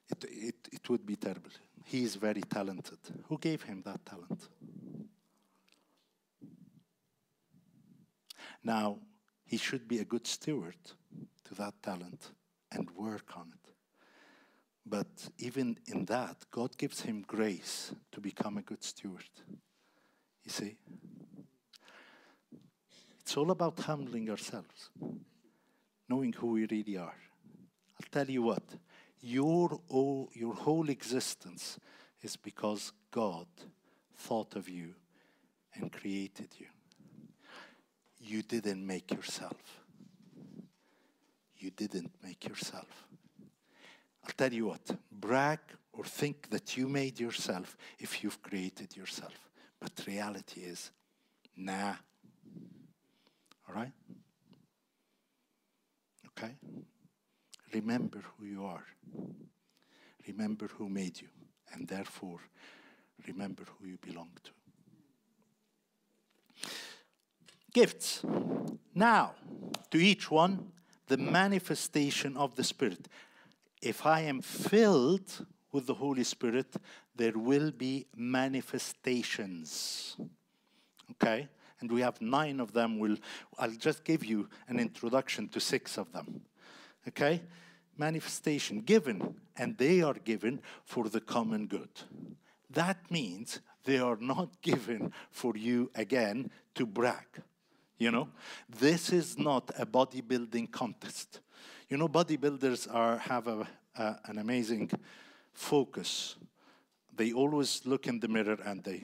It, 0.10 0.24
it, 0.30 0.56
it 0.72 0.90
would 0.90 1.06
be 1.06 1.18
terrible. 1.18 1.52
He 1.88 2.04
is 2.04 2.16
very 2.16 2.42
talented. 2.42 3.00
Who 3.30 3.38
gave 3.38 3.64
him 3.64 3.82
that 3.86 4.06
talent? 4.06 4.50
Now, 8.62 9.00
he 9.46 9.56
should 9.56 9.88
be 9.88 10.00
a 10.00 10.04
good 10.04 10.28
steward 10.28 10.76
to 11.46 11.56
that 11.56 11.82
talent 11.82 12.32
and 12.74 12.92
work 12.92 13.38
on 13.38 13.54
it. 13.54 13.72
But 14.86 15.30
even 15.38 15.78
in 15.86 16.04
that, 16.06 16.36
God 16.52 16.78
gives 16.78 17.00
him 17.00 17.24
grace 17.26 17.94
to 18.12 18.20
become 18.20 18.58
a 18.58 18.64
good 18.64 18.84
steward. 18.84 19.32
You 20.44 20.52
see? 20.52 20.76
It's 23.22 23.38
all 23.38 23.52
about 23.52 23.80
humbling 23.80 24.30
ourselves, 24.30 24.90
knowing 26.10 26.34
who 26.34 26.48
we 26.48 26.68
really 26.68 26.98
are. 26.98 27.16
I'll 27.98 28.10
tell 28.12 28.30
you 28.30 28.42
what, 28.42 28.64
your, 29.22 29.80
your 30.34 30.54
whole 30.54 30.90
existence 30.90 31.80
is 32.22 32.36
because 32.36 32.92
God 33.12 33.48
thought 34.16 34.56
of 34.56 34.70
you 34.70 34.94
and 35.74 35.92
created 35.92 36.50
you. 36.58 36.68
You 38.20 38.42
didn't 38.42 38.86
make 38.86 39.12
yourself. 39.12 39.82
You 41.58 41.72
didn't 41.72 42.12
make 42.24 42.48
yourself. 42.48 43.08
I'll 44.24 44.34
tell 44.36 44.54
you 44.54 44.68
what, 44.68 44.82
brag 45.12 45.60
or 45.94 46.04
think 46.04 46.50
that 46.50 46.78
you 46.78 46.88
made 46.88 47.20
yourself 47.20 47.78
if 48.00 48.24
you've 48.24 48.42
created 48.42 48.96
yourself. 48.96 49.34
But 49.80 50.06
reality 50.06 50.62
is, 50.62 50.92
nah. 51.56 51.96
All 53.68 53.76
right? 53.76 53.92
Okay? 56.38 56.54
Remember 57.74 58.22
who 58.38 58.46
you 58.46 58.66
are. 58.66 58.86
Remember 60.28 60.68
who 60.78 60.90
made 60.90 61.22
you. 61.22 61.28
And 61.74 61.88
therefore, 61.88 62.40
remember 63.28 63.64
who 63.78 63.88
you 63.88 63.98
belong 63.98 64.30
to. 64.44 64.52
Gifts. 67.74 68.24
Now, 68.96 69.34
to 69.92 69.98
each 69.98 70.32
one, 70.32 70.72
the 71.08 71.18
manifestation 71.18 72.38
of 72.38 72.56
the 72.56 72.64
Spirit 72.64 73.10
if 73.82 74.06
I 74.06 74.22
am 74.22 74.42
filled 74.42 75.46
with 75.72 75.88
the 75.88 75.94
Holy 75.94 76.24
Spirit, 76.24 76.76
there 77.16 77.38
will 77.38 77.72
be 77.72 78.08
manifestations. 78.16 80.18
Okay? 81.12 81.48
And 81.80 81.92
we 81.92 82.02
have 82.02 82.20
nine 82.22 82.60
of 82.60 82.74
them. 82.74 82.98
We'll, 82.98 83.18
I'll 83.60 83.72
just 83.72 84.04
give 84.04 84.26
you 84.26 84.50
an 84.68 84.80
introduction 84.80 85.48
to 85.50 85.60
six 85.60 85.98
of 85.98 86.12
them. 86.12 86.42
Okay? 87.08 87.42
Manifestation 87.98 88.82
given, 88.82 89.36
and 89.56 89.78
they 89.78 90.02
are 90.02 90.14
given 90.14 90.62
for 90.84 91.10
the 91.10 91.22
common 91.22 91.68
good. 91.68 91.90
That 92.70 93.10
means 93.10 93.60
they 93.86 93.98
are 93.98 94.18
not 94.18 94.62
given 94.62 95.14
for 95.32 95.56
you 95.56 95.90
again 95.96 96.52
to 96.76 96.86
brag. 96.86 97.26
You 97.98 98.12
know, 98.12 98.30
this 98.70 99.12
is 99.12 99.40
not 99.40 99.72
a 99.80 99.86
bodybuilding 99.86 100.72
contest. 100.72 101.40
You 101.90 101.98
know, 101.98 102.08
bodybuilders 102.08 102.94
are 102.94 103.18
have 103.18 103.48
a, 103.48 103.68
an 103.96 104.38
amazing 104.38 104.92
focus. 105.54 106.36
They 107.16 107.34
always 107.34 107.82
look 107.86 108.06
in 108.06 108.20
the 108.20 108.28
mirror 108.28 108.58
and 108.64 108.84
they. 108.84 109.04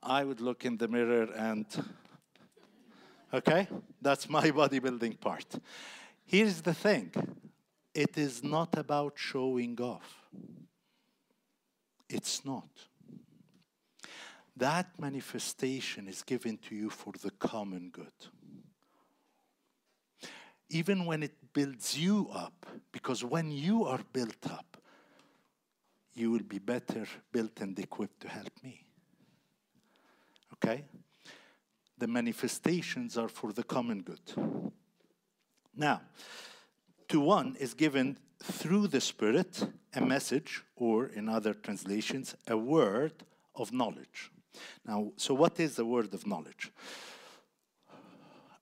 I 0.00 0.22
would 0.22 0.40
look 0.40 0.64
in 0.64 0.76
the 0.76 0.86
mirror 0.86 1.28
and. 1.34 1.66
Okay, 3.32 3.68
that's 4.00 4.28
my 4.28 4.50
bodybuilding 4.50 5.20
part. 5.20 5.46
Here's 6.24 6.60
the 6.62 6.74
thing 6.74 7.12
it 7.94 8.16
is 8.16 8.42
not 8.42 8.76
about 8.78 9.14
showing 9.16 9.78
off. 9.80 10.24
It's 12.08 12.44
not. 12.44 12.68
That 14.56 14.98
manifestation 14.98 16.08
is 16.08 16.22
given 16.22 16.58
to 16.68 16.74
you 16.74 16.90
for 16.90 17.12
the 17.22 17.30
common 17.30 17.90
good. 17.90 18.12
Even 20.70 21.04
when 21.06 21.22
it 21.22 21.34
builds 21.52 21.96
you 21.96 22.28
up, 22.34 22.66
because 22.92 23.24
when 23.24 23.50
you 23.50 23.84
are 23.84 24.00
built 24.12 24.50
up, 24.50 24.76
you 26.14 26.30
will 26.30 26.42
be 26.42 26.58
better 26.58 27.06
built 27.30 27.60
and 27.60 27.78
equipped 27.78 28.20
to 28.20 28.28
help 28.28 28.52
me. 28.62 28.82
Okay? 30.54 30.84
The 31.98 32.06
manifestations 32.06 33.18
are 33.18 33.28
for 33.28 33.52
the 33.52 33.64
common 33.64 34.02
good. 34.02 34.20
Now, 35.76 36.00
to 37.08 37.20
one 37.20 37.56
is 37.58 37.74
given 37.74 38.18
through 38.42 38.88
the 38.88 39.00
Spirit 39.00 39.66
a 39.94 40.00
message, 40.00 40.62
or 40.76 41.06
in 41.06 41.28
other 41.28 41.54
translations, 41.54 42.34
a 42.46 42.56
word 42.56 43.12
of 43.54 43.72
knowledge. 43.72 44.30
Now, 44.86 45.12
so 45.16 45.34
what 45.34 45.58
is 45.58 45.78
a 45.78 45.84
word 45.84 46.14
of 46.14 46.26
knowledge? 46.26 46.70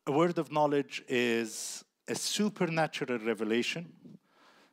A 0.07 0.13
word 0.13 0.39
of 0.39 0.53
knowledge 0.53 1.03
is 1.09 1.85
a 2.09 2.15
supernatural 2.15 3.19
revelation. 3.19 3.93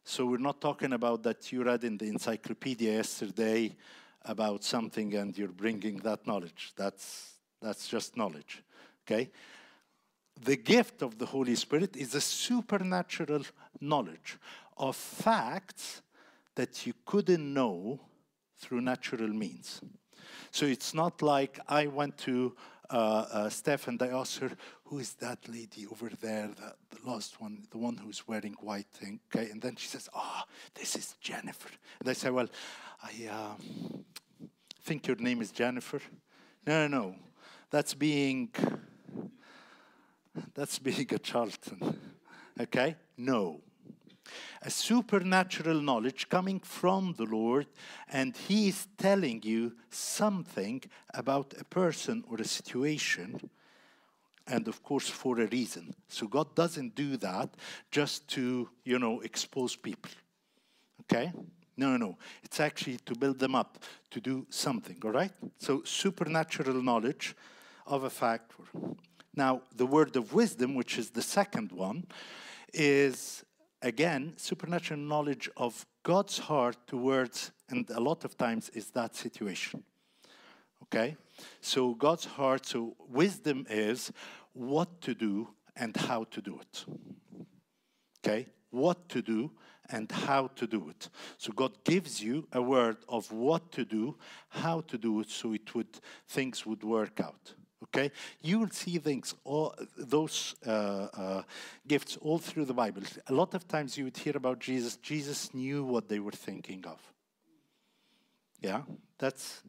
So 0.04 0.26
we're 0.26 0.38
not 0.38 0.62
talking 0.62 0.94
about 0.94 1.24
that 1.24 1.52
you 1.52 1.64
read 1.64 1.84
in 1.84 1.98
the 1.98 2.08
encyclopedia 2.08 2.94
yesterday 2.94 3.76
about 4.26 4.64
something 4.64 5.16
and 5.16 5.38
you're 5.38 5.48
bringing 5.48 5.98
that 5.98 6.28
knowledge. 6.28 6.74
That's, 6.76 7.33
that's 7.64 7.88
just 7.88 8.18
knowledge. 8.18 8.64
Okay? 9.06 9.32
The 10.44 10.56
gift 10.56 11.02
of 11.02 11.18
the 11.18 11.26
Holy 11.26 11.56
Spirit 11.56 11.96
is 11.96 12.16
a 12.16 12.22
supernatural 12.22 13.44
knowledge 13.80 14.38
of 14.78 14.96
facts 14.96 16.02
that 16.56 16.86
you 16.86 16.94
couldn't 17.06 17.54
know 17.54 18.00
through 18.58 18.82
natural 18.82 19.28
means. 19.28 19.82
So 20.52 20.66
it's 20.66 20.94
not 20.94 21.22
like 21.22 21.60
I 21.68 21.88
went 21.88 22.18
to 22.20 22.56
uh, 22.90 23.26
uh, 23.32 23.50
Steph 23.50 23.88
and 23.88 24.02
I 24.02 24.08
asked 24.08 24.38
her, 24.40 24.52
"Who 24.86 25.00
is 25.00 25.14
that 25.16 25.40
lady 25.50 25.88
over 25.88 26.10
there, 26.22 26.50
the, 26.90 27.10
last 27.10 27.42
one, 27.42 27.66
the 27.72 27.78
one 27.78 27.98
who's 27.98 28.28
wearing 28.28 28.54
white 28.60 28.88
thing?" 28.88 29.20
Okay, 29.34 29.50
and 29.50 29.62
then 29.62 29.76
she 29.76 29.88
says, 29.88 30.10
"Oh, 30.14 30.44
this 30.76 30.96
is 30.96 31.16
Jennifer." 31.22 31.70
And 32.00 32.10
I 32.10 32.14
say, 32.14 32.30
"Well, 32.30 32.50
I 33.02 33.28
uh, 33.28 33.56
think 34.84 35.08
your 35.08 35.18
name 35.18 35.42
is 35.42 35.52
Jennifer." 35.52 36.02
No, 36.68 36.88
no, 36.88 37.00
no, 37.00 37.16
that's 37.74 37.96
being 37.96 38.50
that's 40.54 40.78
being 40.78 41.08
a 41.12 41.18
Charlton. 41.18 42.00
Okay? 42.62 42.96
No 43.18 43.62
a 44.62 44.70
supernatural 44.70 45.82
knowledge 45.82 46.30
coming 46.30 46.60
from 46.62 47.14
the 47.18 47.26
Lord, 47.26 47.68
and 48.10 48.38
He 48.38 48.70
is 48.70 48.88
telling 48.98 49.42
you 49.44 49.74
something 49.90 50.82
about 51.14 51.54
a 51.60 51.66
person 51.66 52.24
or 52.30 52.38
a 52.38 52.46
situation, 52.46 53.50
and 54.48 54.68
of 54.70 54.82
course, 54.82 55.10
for 55.10 55.42
a 55.42 55.48
reason. 55.48 55.94
So 56.08 56.28
God 56.28 56.56
doesn't 56.56 56.96
do 56.96 57.18
that 57.18 57.50
just 57.92 58.28
to, 58.30 58.70
you 58.86 59.00
know, 59.00 59.20
expose 59.20 59.76
people. 59.76 60.12
Okay? 61.02 61.34
No, 61.76 61.90
no, 61.92 61.98
no. 61.98 62.18
It's 62.44 62.60
actually 62.60 62.98
to 63.06 63.16
build 63.16 63.40
them 63.40 63.56
up, 63.56 63.84
to 64.12 64.22
do 64.22 64.46
something, 64.50 64.98
all 65.04 65.12
right? 65.12 65.32
So, 65.58 65.82
supernatural 65.84 66.82
knowledge 66.82 67.36
of 67.86 68.04
a 68.04 68.10
factor. 68.10 68.64
Now, 69.36 69.62
the 69.76 69.86
word 69.86 70.16
of 70.16 70.34
wisdom, 70.34 70.76
which 70.76 70.98
is 70.98 71.10
the 71.12 71.22
second 71.22 71.72
one, 71.72 72.06
is 72.74 73.44
again, 73.84 74.34
supernatural 74.38 75.00
knowledge 75.00 75.50
of 75.58 75.86
God's 76.04 76.40
heart 76.40 76.78
towards, 76.88 77.52
and 77.70 77.88
a 77.90 78.00
lot 78.00 78.26
of 78.26 78.38
times 78.38 78.70
is 78.70 78.90
that 78.92 79.16
situation. 79.16 79.84
Okay? 80.84 81.18
So 81.62 81.94
God's 81.94 82.26
heart, 82.26 82.66
so 82.66 82.96
wisdom 83.10 83.66
is 83.70 84.12
what 84.54 85.02
to 85.02 85.14
do 85.14 85.50
and 85.76 85.96
how 85.96 86.24
to 86.26 86.42
do 86.42 86.60
it. 86.60 86.86
Okay? 88.20 88.48
What 88.70 89.10
to 89.10 89.22
do 89.22 89.52
and 89.90 90.10
how 90.12 90.48
to 90.56 90.66
do 90.66 90.90
it. 90.90 91.10
So 91.38 91.52
God 91.52 91.84
gives 91.84 92.24
you 92.24 92.48
a 92.54 92.62
word 92.62 92.98
of 93.10 93.32
what 93.32 93.72
to 93.74 93.86
do, 93.86 94.16
how 94.50 94.82
to 94.82 94.98
do 94.98 95.20
it, 95.20 95.30
so 95.30 95.54
it 95.54 95.76
would 95.76 96.00
things 96.28 96.66
would 96.66 96.84
work 96.84 97.20
out. 97.20 97.54
Okay, 97.84 98.12
you 98.42 98.60
will 98.60 98.70
see 98.70 98.98
things, 98.98 99.36
all 99.44 99.76
those 99.98 100.56
uh, 100.66 100.70
uh, 101.14 101.44
gifts 101.88 102.18
all 102.22 102.38
through 102.38 102.66
the 102.66 102.74
Bible. 102.74 103.02
A 103.28 103.34
lot 103.34 103.54
of 103.54 103.68
times 103.68 103.98
you 103.98 104.06
would 104.06 104.18
hear 104.18 104.38
about 104.38 104.60
Jesus. 104.60 104.96
Jesus 104.98 105.54
knew 105.54 105.84
what 105.84 106.08
they 106.08 106.20
were 106.20 106.32
thinking 106.32 106.86
of. 106.86 107.00
Yeah, 108.62 108.84
that's 109.18 109.64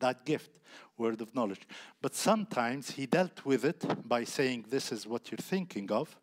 that 0.00 0.24
gift, 0.24 0.50
word 0.98 1.20
of 1.20 1.34
knowledge. 1.34 1.68
But 2.02 2.14
sometimes 2.14 2.90
he 2.90 3.06
dealt 3.06 3.44
with 3.44 3.64
it 3.64 3.84
by 4.08 4.24
saying, 4.24 4.66
"This 4.68 4.90
is 4.90 5.06
what 5.06 5.30
you're 5.30 5.38
thinking 5.38 5.92
of." 5.92 6.16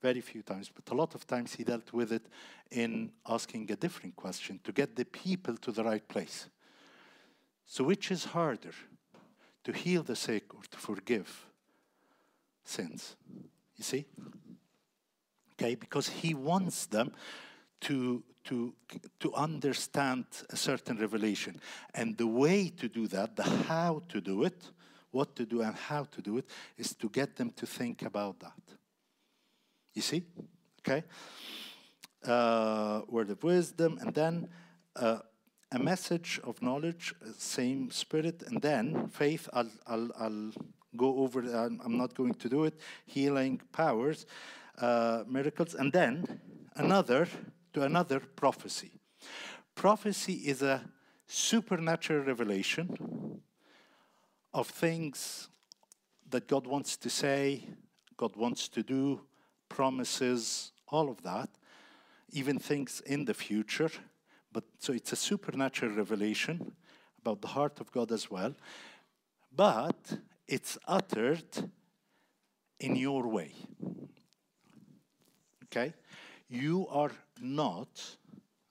Very 0.00 0.20
few 0.20 0.42
times, 0.42 0.70
but 0.72 0.88
a 0.92 0.94
lot 0.94 1.14
of 1.14 1.26
times 1.26 1.56
he 1.56 1.64
dealt 1.64 1.92
with 1.92 2.12
it 2.12 2.26
in 2.70 3.10
asking 3.26 3.70
a 3.72 3.76
different 3.76 4.14
question 4.14 4.60
to 4.62 4.72
get 4.72 4.94
the 4.94 5.04
people 5.04 5.56
to 5.56 5.72
the 5.72 5.82
right 5.82 6.06
place. 6.06 6.48
So, 7.66 7.84
which 7.84 8.10
is 8.10 8.24
harder? 8.24 8.74
To 9.68 9.74
heal 9.74 10.02
the 10.02 10.16
sick 10.16 10.54
or 10.54 10.62
to 10.70 10.78
forgive 10.78 11.46
sins. 12.64 13.16
You 13.76 13.84
see? 13.84 14.06
Okay, 15.52 15.74
because 15.74 16.08
he 16.08 16.32
wants 16.32 16.86
them 16.86 17.12
to, 17.82 18.22
to, 18.44 18.72
to 19.20 19.34
understand 19.34 20.24
a 20.48 20.56
certain 20.56 20.96
revelation. 20.96 21.60
And 21.92 22.16
the 22.16 22.26
way 22.26 22.70
to 22.78 22.88
do 22.88 23.08
that, 23.08 23.36
the 23.36 23.42
how 23.42 24.04
to 24.08 24.22
do 24.22 24.44
it, 24.44 24.70
what 25.10 25.36
to 25.36 25.44
do 25.44 25.60
and 25.60 25.74
how 25.74 26.04
to 26.04 26.22
do 26.22 26.38
it, 26.38 26.46
is 26.78 26.94
to 26.94 27.10
get 27.10 27.36
them 27.36 27.50
to 27.50 27.66
think 27.66 28.00
about 28.00 28.40
that. 28.40 28.62
You 29.92 30.00
see? 30.00 30.22
Okay? 30.80 31.04
Uh, 32.24 33.02
word 33.06 33.28
of 33.28 33.44
wisdom, 33.44 33.98
and 34.00 34.14
then 34.14 34.48
uh, 34.96 35.18
a 35.70 35.78
message 35.78 36.40
of 36.44 36.60
knowledge, 36.62 37.14
same 37.36 37.90
spirit, 37.90 38.42
and 38.46 38.62
then 38.62 39.08
faith. 39.08 39.48
I'll, 39.52 39.70
I'll, 39.86 40.10
I'll 40.18 40.52
go 40.96 41.18
over, 41.18 41.40
I'm, 41.40 41.80
I'm 41.84 41.98
not 41.98 42.14
going 42.14 42.34
to 42.34 42.48
do 42.48 42.64
it. 42.64 42.78
Healing 43.06 43.60
powers, 43.72 44.26
uh, 44.78 45.24
miracles, 45.26 45.74
and 45.74 45.92
then 45.92 46.40
another 46.76 47.28
to 47.74 47.82
another 47.82 48.20
prophecy. 48.20 48.92
Prophecy 49.74 50.34
is 50.34 50.62
a 50.62 50.82
supernatural 51.26 52.24
revelation 52.24 53.40
of 54.54 54.68
things 54.68 55.48
that 56.30 56.48
God 56.48 56.66
wants 56.66 56.96
to 56.96 57.10
say, 57.10 57.64
God 58.16 58.36
wants 58.36 58.68
to 58.68 58.82
do, 58.82 59.20
promises, 59.68 60.72
all 60.88 61.10
of 61.10 61.22
that, 61.22 61.50
even 62.32 62.58
things 62.58 63.02
in 63.06 63.26
the 63.26 63.34
future 63.34 63.90
but 64.52 64.64
so 64.78 64.92
it's 64.92 65.12
a 65.12 65.16
supernatural 65.16 65.92
revelation 65.92 66.72
about 67.20 67.40
the 67.40 67.48
heart 67.48 67.80
of 67.80 67.90
God 67.92 68.12
as 68.12 68.30
well. 68.30 68.54
But 69.54 70.18
it's 70.46 70.78
uttered 70.86 71.70
in 72.80 72.96
your 72.96 73.26
way. 73.26 73.54
Okay? 75.64 75.92
You 76.48 76.86
are 76.88 77.12
not, 77.40 78.16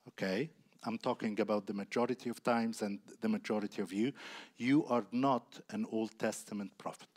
okay, 0.09 0.49
I'm 0.83 0.97
talking 0.97 1.39
about 1.39 1.67
the 1.67 1.73
majority 1.73 2.29
of 2.29 2.43
times 2.43 2.81
and 2.81 2.99
the 3.21 3.29
majority 3.29 3.81
of 3.81 3.93
you, 3.93 4.13
you 4.57 4.85
are 4.85 5.05
not 5.11 5.59
an 5.69 5.85
Old 5.91 6.17
Testament 6.17 6.71
prophet. 6.77 7.09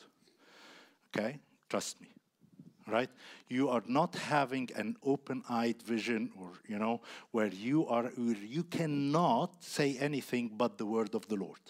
Okay? 1.08 1.38
Trust 1.68 2.00
me 2.00 2.19
right? 2.90 3.10
You 3.48 3.68
are 3.68 3.82
not 3.86 4.14
having 4.14 4.70
an 4.76 4.96
open-eyed 5.02 5.82
vision 5.82 6.30
or, 6.38 6.52
you 6.68 6.78
know, 6.78 7.00
where 7.30 7.48
you 7.48 7.86
are, 7.86 8.04
where 8.04 8.36
you 8.36 8.64
cannot 8.64 9.62
say 9.62 9.96
anything 9.98 10.52
but 10.56 10.78
the 10.78 10.86
word 10.86 11.14
of 11.14 11.26
the 11.28 11.36
Lord. 11.36 11.60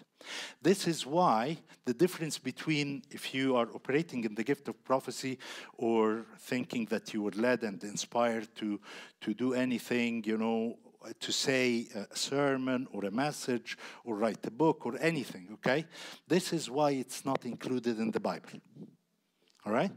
This 0.61 0.87
is 0.87 1.07
why 1.07 1.59
the 1.87 1.95
difference 1.95 2.39
between 2.39 3.03
if 3.11 3.35
you 3.35 3.57
are 3.57 3.69
operating 3.75 4.25
in 4.25 4.35
the 4.35 4.45
gift 4.45 4.69
of 4.69 4.85
prophecy 4.85 5.39
or 5.79 6.27
thinking 6.39 6.87
that 6.87 7.15
you 7.15 7.23
were 7.23 7.33
led 7.37 7.63
and 7.63 7.83
inspired 7.85 8.49
to, 8.57 8.81
to 9.23 9.35
do 9.35 9.55
anything, 9.55 10.23
you 10.27 10.37
know, 10.37 10.77
to 11.19 11.33
say 11.33 11.89
a 11.95 12.15
sermon 12.15 12.87
or 12.93 13.07
a 13.07 13.11
message 13.11 13.79
or 14.05 14.17
write 14.17 14.45
a 14.47 14.51
book 14.51 14.85
or 14.85 14.99
anything, 15.01 15.49
okay? 15.55 15.87
This 16.29 16.53
is 16.53 16.69
why 16.69 16.91
it's 16.91 17.25
not 17.25 17.47
included 17.47 17.99
in 17.99 18.11
the 18.11 18.21
Bible. 18.21 18.61
All 19.67 19.73
right? 19.73 19.93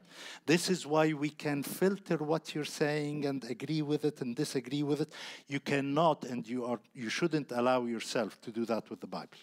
This 0.45 0.69
is 0.69 0.86
why 0.86 1.13
we 1.13 1.30
can 1.30 1.63
filter 1.63 2.17
what 2.17 2.54
you're 2.54 2.65
saying 2.65 3.26
and 3.26 3.43
agree 3.45 3.82
with 3.82 4.04
it 4.04 4.21
and 4.21 4.36
disagree 4.36 4.84
with 4.84 5.02
it. 5.02 5.13
You 5.47 5.62
cannot 5.62 6.26
and 6.26 6.45
you 6.45 6.65
are 6.65 6.80
you 6.93 7.10
shouldn't 7.10 7.52
allow 7.52 7.86
yourself 7.86 8.41
to 8.41 8.52
do 8.52 8.65
that 8.65 8.89
with 8.89 8.99
the 8.99 9.08
Bible. 9.08 9.38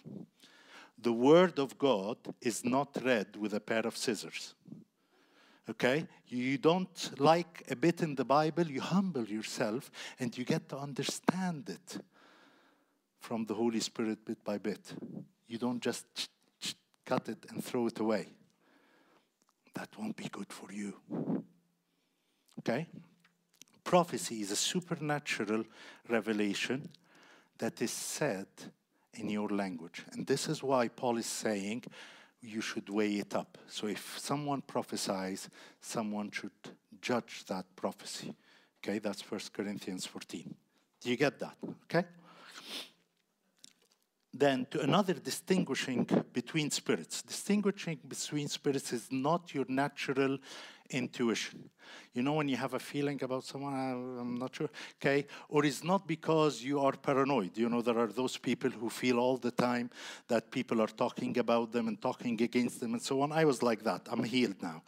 The 0.99 1.13
word 1.13 1.59
of 1.59 1.79
God 1.79 2.19
is 2.43 2.65
not 2.65 2.99
read 3.03 3.37
with 3.37 3.55
a 3.55 3.61
pair 3.61 3.87
of 3.87 3.97
scissors. 3.97 4.55
Okay? 5.71 6.07
You 6.27 6.59
don't 6.59 7.19
like 7.19 7.65
a 7.71 7.77
bit 7.77 8.03
in 8.03 8.15
the 8.15 8.25
Bible, 8.25 8.67
you 8.67 8.83
humble 8.83 9.25
yourself 9.25 9.91
and 10.19 10.37
you 10.37 10.45
get 10.45 10.69
to 10.69 10.77
understand 10.77 11.71
it 11.71 11.99
from 13.21 13.47
the 13.47 13.55
Holy 13.55 13.81
Spirit 13.81 14.25
bit 14.25 14.45
by 14.45 14.59
bit. 14.59 14.93
You 15.47 15.57
don't 15.57 15.81
just 15.81 16.05
cut 17.07 17.29
it 17.29 17.47
and 17.49 17.65
throw 17.65 17.87
it 17.87 17.99
away. 17.99 18.29
That 19.75 19.89
won't 19.99 20.17
be 20.17 20.29
good 20.29 20.53
for 20.53 20.73
you. 20.73 20.95
Okay? 22.59 22.87
Prophecy 23.85 24.43
is 24.43 24.51
a 24.51 24.57
supernatural 24.57 25.65
revelation 26.09 26.91
that 27.59 27.81
is 27.83 27.91
said 27.91 28.47
in 29.15 29.29
your 29.29 29.49
language. 29.49 30.05
And 30.13 30.27
this 30.27 30.49
is 30.49 30.63
why 30.63 30.89
Paul 30.89 31.19
is 31.19 31.27
saying, 31.27 31.85
you 32.43 32.61
should 32.61 32.89
weigh 32.89 33.17
it 33.17 33.35
up. 33.35 33.59
So 33.69 33.87
if 33.87 34.19
someone 34.19 34.63
prophesies, 34.63 35.49
someone 35.81 36.31
should 36.31 36.51
judge 37.01 37.45
that 37.47 37.67
prophecy. 37.77 38.35
Okay, 38.83 38.99
that's 38.99 39.29
1 39.31 39.41
Corinthians 39.53 40.07
14. 40.07 40.55
Do 41.01 41.11
you 41.11 41.17
get 41.17 41.39
that? 41.41 41.57
Okay? 41.85 42.07
Then 44.33 44.67
to 44.71 44.81
another 44.81 45.15
distinguishing 45.15 46.07
between 46.33 46.71
spirits. 46.71 47.23
Distinguishing 47.23 47.99
between 48.07 48.49
spirits 48.49 48.93
is 48.93 49.09
not 49.11 49.53
your 49.53 49.65
natural 49.69 50.39
intuition. 50.91 51.71
You 52.15 52.23
know, 52.23 52.35
when 52.35 52.49
you 52.49 52.57
have 52.57 52.75
a 52.75 52.79
feeling 52.79 53.23
about 53.23 53.45
someone, 53.45 53.75
I'm 53.75 54.37
not 54.37 54.55
sure, 54.55 54.69
okay? 55.01 55.27
Or 55.49 55.65
it's 55.65 55.83
not 55.83 56.07
because 56.07 56.63
you 56.63 56.81
are 56.81 56.93
paranoid. 56.93 57.57
You 57.57 57.69
know, 57.69 57.83
there 57.83 57.99
are 57.99 58.09
those 58.09 58.37
people 58.37 58.71
who 58.71 58.89
feel 58.91 59.19
all 59.19 59.37
the 59.37 59.51
time 59.51 59.91
that 60.29 60.51
people 60.51 60.81
are 60.81 60.89
talking 60.89 61.39
about 61.39 61.73
them 61.73 61.89
and 61.89 62.01
talking 62.01 62.41
against 62.43 62.81
them 62.81 62.95
and 62.95 63.03
so 63.03 63.23
on. 63.23 63.33
I 63.33 63.45
was 63.45 63.63
like 63.63 63.83
that. 63.85 64.07
I'm 64.11 64.25
healed 64.25 64.63
now. 64.63 64.83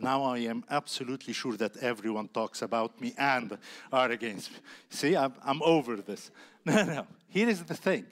Now 0.00 0.24
I 0.24 0.38
am 0.38 0.64
absolutely 0.70 1.32
sure 1.32 1.56
that 1.56 1.76
everyone 1.78 2.28
talks 2.28 2.62
about 2.62 3.00
me 3.00 3.14
and 3.18 3.56
are 3.92 4.10
against 4.10 4.52
me. 4.52 4.58
See, 4.90 5.16
I'm, 5.16 5.34
I'm 5.44 5.62
over 5.62 5.96
this. 5.96 6.30
No, 6.66 6.82
no. 6.82 7.06
Here 7.28 7.48
is 7.48 7.62
the 7.62 7.76
thing 7.76 8.06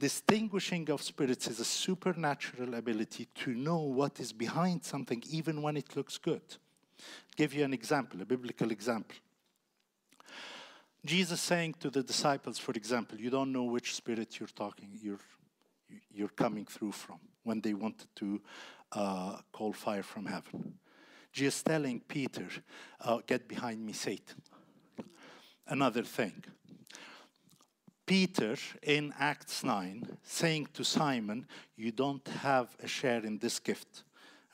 distinguishing 0.00 0.90
of 0.90 1.02
spirits 1.02 1.46
is 1.46 1.60
a 1.60 1.64
supernatural 1.64 2.74
ability 2.74 3.28
to 3.34 3.54
know 3.54 3.80
what 3.80 4.18
is 4.18 4.32
behind 4.32 4.82
something 4.82 5.22
even 5.30 5.60
when 5.60 5.76
it 5.76 5.94
looks 5.94 6.16
good. 6.16 6.40
I'll 6.48 7.36
give 7.36 7.52
you 7.52 7.64
an 7.64 7.74
example, 7.74 8.20
a 8.22 8.24
biblical 8.24 8.70
example. 8.70 9.16
Jesus 11.04 11.40
saying 11.40 11.74
to 11.80 11.90
the 11.90 12.02
disciples, 12.02 12.58
for 12.58 12.72
example, 12.72 13.18
you 13.18 13.30
don't 13.30 13.52
know 13.52 13.64
which 13.64 13.94
spirit 13.94 14.40
you're 14.40 14.48
talking, 14.48 14.88
you're, 15.02 15.20
you're 16.10 16.28
coming 16.28 16.64
through 16.64 16.92
from 16.92 17.20
when 17.44 17.60
they 17.60 17.74
wanted 17.74 18.08
to 18.16 18.40
uh, 18.92 19.36
call 19.52 19.72
fire 19.72 20.02
from 20.02 20.26
heaven. 20.26 20.74
Jesus 21.32 21.62
telling 21.62 22.00
Peter, 22.00 22.48
uh, 23.02 23.18
get 23.26 23.46
behind 23.48 23.84
me, 23.84 23.92
Satan. 23.92 24.42
Another 25.66 26.02
thing, 26.02 26.42
Peter 28.10 28.56
in 28.82 29.14
Acts 29.20 29.62
9 29.62 30.18
saying 30.24 30.66
to 30.74 30.82
Simon, 30.82 31.46
You 31.76 31.92
don't 31.92 32.26
have 32.26 32.76
a 32.82 32.88
share 32.88 33.24
in 33.24 33.38
this 33.38 33.60
gift. 33.60 34.02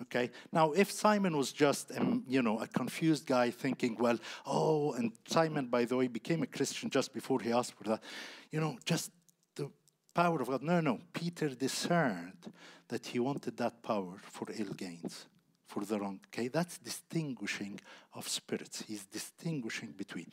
Okay. 0.03 0.31
Now, 0.53 0.73
if 0.73 0.93
Simon 0.93 1.35
was 1.35 1.53
just, 1.53 1.91
um, 1.97 2.23
you 2.29 2.43
know, 2.43 2.59
a 2.59 2.67
confused 2.67 3.25
guy 3.25 3.51
thinking, 3.51 3.97
well, 3.99 4.19
oh, 4.45 4.93
and 4.93 5.13
Simon, 5.27 5.69
by 5.69 5.87
the 5.87 5.97
way, 5.97 6.07
became 6.07 6.43
a 6.43 6.47
Christian 6.47 6.91
just 6.91 7.15
before 7.15 7.41
he 7.41 7.51
asked 7.51 7.73
for 7.73 7.85
that, 7.85 8.03
you 8.51 8.61
know, 8.61 8.77
just 8.85 9.11
the 9.55 9.71
power 10.13 10.43
of 10.43 10.49
God. 10.49 10.63
No, 10.63 10.83
no. 10.83 10.99
Peter 11.15 11.49
discerned 11.49 12.53
that 12.89 13.07
he 13.07 13.19
wanted 13.21 13.57
that 13.57 13.83
power 13.83 14.21
for 14.23 14.49
ill 14.55 14.75
gains 14.75 15.25
for 15.67 15.85
the 15.85 15.99
wrong. 15.99 16.21
Okay, 16.29 16.49
that's 16.49 16.79
distinguishing 16.79 17.81
of 18.15 18.29
spirits. 18.29 18.85
He's 18.87 19.05
distinguishing 19.05 19.93
between 19.97 20.27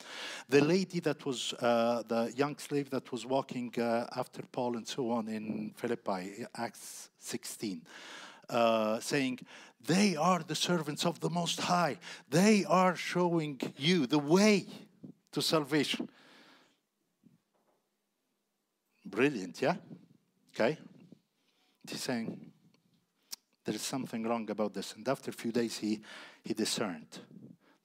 the 0.48 0.64
lady 0.64 1.00
that 1.00 1.24
was 1.26 1.52
uh, 1.54 2.02
the 2.06 2.32
young 2.36 2.56
slave 2.58 2.90
that 2.90 3.10
was 3.12 3.26
walking 3.26 3.72
uh, 3.78 4.06
after 4.16 4.42
Paul 4.52 4.76
and 4.76 4.86
so 4.86 5.10
on 5.10 5.28
in 5.28 5.72
Philippi, 5.76 6.46
Acts 6.56 7.10
16, 7.18 7.82
uh, 8.48 9.00
saying, 9.00 9.40
"They 9.84 10.16
are 10.16 10.42
the 10.42 10.54
servants 10.54 11.04
of 11.04 11.20
the 11.20 11.30
Most 11.30 11.60
High. 11.60 11.98
They 12.30 12.64
are 12.64 12.96
showing 12.96 13.60
you 13.76 14.06
the 14.06 14.20
way 14.20 14.66
to 15.32 15.42
salvation." 15.42 16.08
Brilliant, 19.04 19.60
yeah. 19.60 19.76
Okay. 20.54 20.78
He's 21.86 22.00
saying 22.00 22.53
there 23.64 23.74
is 23.74 23.82
something 23.82 24.24
wrong 24.24 24.50
about 24.50 24.74
this. 24.74 24.94
And 24.94 25.08
after 25.08 25.30
a 25.30 25.34
few 25.34 25.52
days, 25.52 25.78
he, 25.78 26.00
he 26.42 26.54
discerned. 26.54 27.18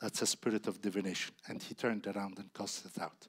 That's 0.02 0.22
a 0.22 0.26
spirit 0.26 0.68
of 0.68 0.82
divination. 0.82 1.34
And 1.48 1.62
he 1.62 1.74
turned 1.74 2.08
around 2.08 2.38
and 2.38 2.54
cast 2.54 2.86
it 2.86 3.02
out. 3.02 3.28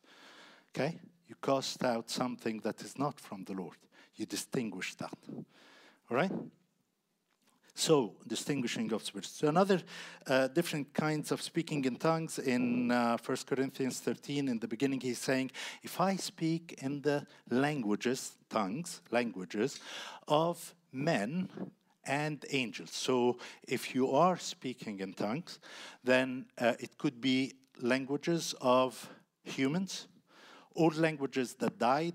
Okay? 0.75 0.99
You 1.29 1.37
cast 1.41 1.85
out 1.85 2.11
something 2.11 2.61
that 2.61 2.83
is 2.83 2.99
not 2.99 3.21
from 3.21 3.45
the 3.45 3.53
Lord. 3.53 3.77
You 4.17 4.27
distinguish 4.27 4.95
that. 4.97 5.15
All 5.31 6.17
right? 6.17 6.33
So, 7.75 8.15
distinguishing 8.27 8.93
of 8.93 9.05
spirits. 9.05 9.31
So, 9.31 9.49
another 9.49 9.81
uh, 10.27 10.49
different 10.49 10.93
kinds 10.93 11.33
of 11.33 11.41
speaking 11.41 11.85
in 11.85 11.97
tongues 11.97 12.39
in 12.39 12.91
uh, 12.91 13.17
1 13.25 13.39
Corinthians 13.47 14.01
13, 14.01 14.49
in 14.49 14.59
the 14.59 14.69
beginning, 14.69 15.01
he's 15.01 15.19
saying, 15.19 15.53
If 15.83 16.01
I 16.01 16.17
speak 16.17 16.79
in 16.83 17.01
the 17.01 17.27
languages, 17.49 18.33
tongues, 18.51 19.01
languages 19.11 19.81
of 20.29 20.75
men 20.93 21.49
and 22.05 22.45
angels. 22.51 22.91
So 22.91 23.39
if 23.67 23.95
you 23.95 24.11
are 24.13 24.37
speaking 24.39 25.01
in 25.01 25.13
tongues, 25.13 25.59
then 26.03 26.47
uh, 26.59 26.75
it 26.79 26.97
could 26.99 27.21
be 27.21 27.55
languages 27.81 28.55
of 28.61 29.09
humans, 29.43 30.09
or 30.75 30.91
languages 30.93 31.55
that 31.55 31.79
died, 31.79 32.15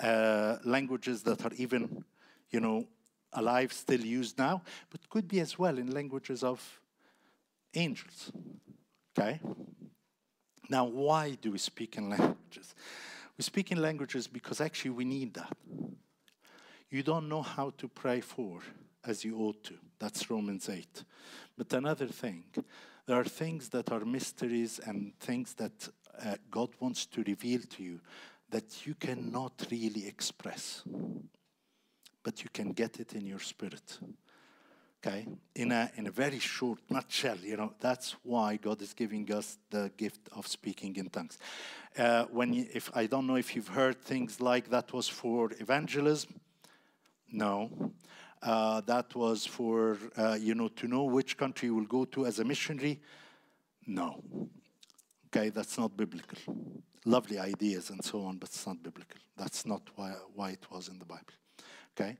uh, 0.00 0.56
languages 0.64 1.22
that 1.22 1.44
are 1.44 1.52
even, 1.56 2.04
you 2.50 2.60
know, 2.60 2.86
alive, 3.32 3.72
still 3.72 4.00
used 4.00 4.38
now, 4.38 4.62
but 4.90 5.08
could 5.08 5.28
be 5.28 5.40
as 5.40 5.58
well 5.58 5.78
in 5.78 5.92
languages 5.92 6.42
of 6.42 6.80
angels. 7.74 8.32
Okay? 9.16 9.40
Now, 10.68 10.84
why 10.84 11.36
do 11.40 11.52
we 11.52 11.58
speak 11.58 11.96
in 11.96 12.10
languages? 12.10 12.74
We 13.36 13.42
speak 13.42 13.72
in 13.72 13.80
languages 13.80 14.26
because 14.26 14.60
actually 14.60 14.92
we 14.92 15.04
need 15.04 15.34
that 15.34 15.52
you 16.90 17.02
don't 17.04 17.28
know 17.28 17.42
how 17.42 17.70
to 17.78 17.88
pray 17.88 18.20
for 18.20 18.60
as 19.04 19.24
you 19.24 19.38
ought 19.38 19.62
to. 19.64 19.74
That's 19.98 20.30
Romans 20.30 20.68
8. 20.68 21.04
But 21.56 21.72
another 21.72 22.06
thing, 22.06 22.44
there 23.06 23.18
are 23.18 23.24
things 23.24 23.68
that 23.70 23.90
are 23.92 24.04
mysteries 24.04 24.80
and 24.84 25.12
things 25.18 25.54
that 25.54 25.88
uh, 26.24 26.34
God 26.50 26.70
wants 26.80 27.06
to 27.06 27.22
reveal 27.22 27.60
to 27.76 27.82
you 27.82 28.00
that 28.50 28.86
you 28.86 28.94
cannot 28.94 29.66
really 29.70 30.06
express, 30.06 30.82
but 32.22 32.42
you 32.42 32.50
can 32.52 32.72
get 32.72 33.00
it 33.00 33.14
in 33.14 33.26
your 33.26 33.38
spirit. 33.38 33.98
Okay, 35.02 35.26
in 35.54 35.72
a 35.72 35.90
in 35.96 36.06
a 36.06 36.10
very 36.10 36.38
short 36.38 36.78
nutshell, 36.90 37.38
you 37.38 37.56
know 37.56 37.72
that's 37.80 38.16
why 38.22 38.56
God 38.56 38.82
is 38.82 38.92
giving 38.92 39.32
us 39.32 39.56
the 39.70 39.90
gift 39.96 40.28
of 40.36 40.46
speaking 40.46 40.94
in 40.96 41.08
tongues. 41.08 41.38
Uh, 41.96 42.24
when 42.24 42.52
you, 42.52 42.66
if 42.74 42.90
I 42.94 43.06
don't 43.06 43.26
know 43.26 43.36
if 43.36 43.56
you've 43.56 43.68
heard 43.68 44.02
things 44.02 44.40
like 44.40 44.68
that 44.70 44.92
was 44.92 45.08
for 45.08 45.52
evangelism, 45.58 46.38
no. 47.32 47.92
Uh, 48.42 48.80
that 48.82 49.14
was 49.14 49.44
for, 49.44 49.98
uh, 50.16 50.36
you 50.40 50.54
know, 50.54 50.68
to 50.68 50.88
know 50.88 51.04
which 51.04 51.36
country 51.36 51.66
you 51.66 51.74
will 51.74 51.84
go 51.84 52.04
to 52.06 52.26
as 52.26 52.38
a 52.38 52.44
missionary. 52.44 53.00
No. 53.86 54.22
Okay, 55.26 55.50
that's 55.50 55.78
not 55.78 55.96
biblical. 55.96 56.38
Lovely 57.04 57.38
ideas 57.38 57.90
and 57.90 58.02
so 58.02 58.22
on, 58.22 58.38
but 58.38 58.48
it's 58.48 58.66
not 58.66 58.82
biblical. 58.82 59.20
That's 59.36 59.66
not 59.66 59.82
why, 59.94 60.14
why 60.34 60.50
it 60.50 60.66
was 60.70 60.88
in 60.88 60.98
the 60.98 61.04
Bible. 61.04 61.34
Okay? 61.94 62.16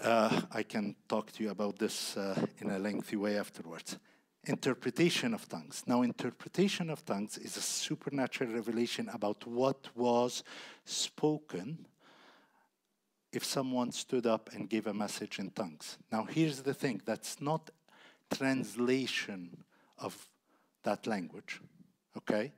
Uh, 0.00 0.42
I 0.52 0.62
can 0.62 0.94
talk 1.08 1.32
to 1.32 1.42
you 1.42 1.50
about 1.50 1.78
this 1.78 2.16
uh, 2.16 2.46
in 2.58 2.70
a 2.70 2.78
lengthy 2.78 3.16
way 3.16 3.38
afterwards. 3.38 3.98
Interpretation 4.44 5.34
of 5.34 5.48
tongues. 5.48 5.82
Now, 5.86 6.02
interpretation 6.02 6.90
of 6.90 7.04
tongues 7.04 7.36
is 7.38 7.56
a 7.56 7.62
supernatural 7.62 8.52
revelation 8.52 9.08
about 9.12 9.46
what 9.46 9.88
was 9.96 10.44
spoken 10.84 11.86
if 13.32 13.44
someone 13.44 13.92
stood 13.92 14.26
up 14.26 14.50
and 14.52 14.68
gave 14.68 14.86
a 14.86 14.94
message 14.94 15.38
in 15.38 15.50
tongues. 15.50 15.98
Now, 16.10 16.24
here's 16.24 16.62
the 16.62 16.74
thing 16.74 17.02
that's 17.04 17.40
not 17.40 17.70
translation 18.30 19.64
of 19.98 20.28
that 20.82 21.06
language, 21.06 21.60
okay? 22.16 22.52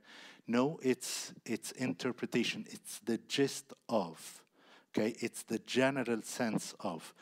No, 0.49 0.81
it's 0.83 1.35
it's 1.45 1.73
interpretation. 1.73 2.65
It's 2.71 3.01
the 3.01 3.19
gist 3.29 3.75
of. 3.89 4.43
Okay, 4.91 5.15
it's 5.21 5.43
the 5.43 5.59
general 5.59 6.23
sense 6.23 6.75
of. 6.81 7.13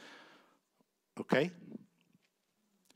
Okay? 1.20 1.50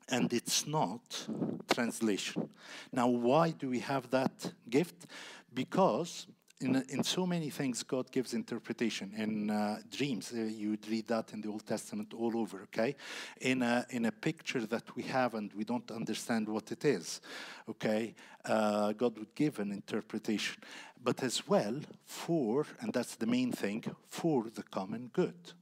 And 0.09 0.33
it's 0.33 0.67
not 0.67 1.27
translation. 1.75 2.49
Now, 2.93 3.09
why 3.09 3.51
do 3.51 3.69
we 3.69 3.81
have 3.81 4.11
that 4.11 4.53
gift? 4.69 5.07
Because 5.53 6.27
in, 6.61 6.85
in 6.89 7.03
so 7.03 7.27
many 7.27 7.49
things, 7.49 7.83
God 7.83 8.11
gives 8.11 8.35
interpretation. 8.35 9.13
In 9.17 9.51
uh, 9.51 9.79
dreams, 9.91 10.33
uh, 10.33 10.41
you 10.43 10.71
would 10.71 10.89
read 10.89 11.07
that 11.09 11.33
in 11.33 11.41
the 11.41 11.49
Old 11.49 11.67
Testament 11.67 12.13
all 12.13 12.37
over, 12.37 12.63
okay? 12.63 12.97
In 13.41 13.63
a, 13.63 13.87
in 13.91 14.05
a 14.05 14.13
picture 14.13 14.67
that 14.67 14.95
we 14.95 15.03
have 15.05 15.35
and 15.35 15.51
we 15.55 15.65
don't 15.65 15.91
understand 15.91 16.49
what 16.49 16.71
it 16.71 16.85
is, 16.85 17.23
okay? 17.69 18.15
Uh, 18.45 18.93
God 18.93 19.19
would 19.19 19.35
give 19.35 19.59
an 19.59 19.73
interpretation. 19.73 20.63
But 21.03 21.23
as 21.23 21.49
well, 21.49 21.81
for, 22.05 22.67
and 22.81 22.93
that's 22.93 23.17
the 23.17 23.27
main 23.27 23.53
thing, 23.53 23.85
for 24.09 24.45
the 24.55 24.63
common 24.63 25.11
good 25.15 25.53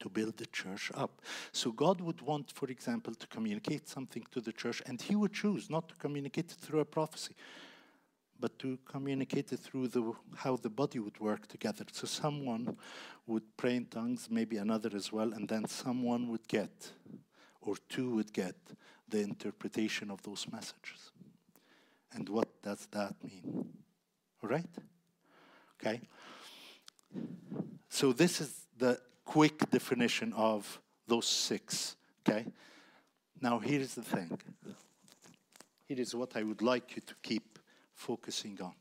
to 0.00 0.10
build 0.10 0.36
the 0.36 0.46
church 0.46 0.92
up. 0.94 1.22
So 1.52 1.72
God 1.72 2.02
would 2.02 2.20
want, 2.20 2.52
for 2.52 2.66
example, 2.66 3.14
to 3.14 3.26
communicate 3.28 3.88
something 3.88 4.26
to 4.32 4.42
the 4.42 4.52
church, 4.52 4.82
and 4.84 5.00
He 5.00 5.16
would 5.16 5.32
choose 5.32 5.70
not 5.70 5.88
to 5.88 5.94
communicate 5.94 6.52
it 6.52 6.58
through 6.60 6.80
a 6.80 6.84
prophecy 6.84 7.34
but 8.44 8.58
to 8.58 8.78
communicate 8.84 9.54
it 9.54 9.60
through 9.60 9.88
the, 9.88 10.12
how 10.36 10.54
the 10.54 10.68
body 10.68 10.98
would 10.98 11.18
work 11.18 11.46
together. 11.46 11.86
So 11.92 12.06
someone 12.06 12.76
would 13.26 13.56
pray 13.56 13.76
in 13.76 13.86
tongues, 13.86 14.28
maybe 14.30 14.58
another 14.58 14.90
as 14.94 15.10
well, 15.10 15.32
and 15.32 15.48
then 15.48 15.66
someone 15.66 16.28
would 16.28 16.46
get, 16.46 16.90
or 17.62 17.76
two 17.88 18.16
would 18.16 18.34
get, 18.34 18.54
the 19.08 19.22
interpretation 19.22 20.10
of 20.10 20.22
those 20.24 20.46
messages. 20.52 21.10
And 22.12 22.28
what 22.28 22.48
does 22.60 22.86
that 22.90 23.14
mean? 23.24 23.66
All 24.42 24.50
right? 24.50 24.68
Okay? 25.80 26.02
So 27.88 28.12
this 28.12 28.42
is 28.42 28.66
the 28.76 29.00
quick 29.24 29.70
definition 29.70 30.34
of 30.34 30.82
those 31.06 31.26
six. 31.26 31.96
Okay? 32.28 32.44
Now 33.40 33.58
here's 33.58 33.94
the 33.94 34.02
thing. 34.02 34.38
Here 35.88 35.98
is 35.98 36.14
what 36.14 36.36
I 36.36 36.42
would 36.42 36.60
like 36.60 36.94
you 36.94 37.00
to 37.06 37.14
keep 37.22 37.53
focusing 37.94 38.60
on. 38.60 38.74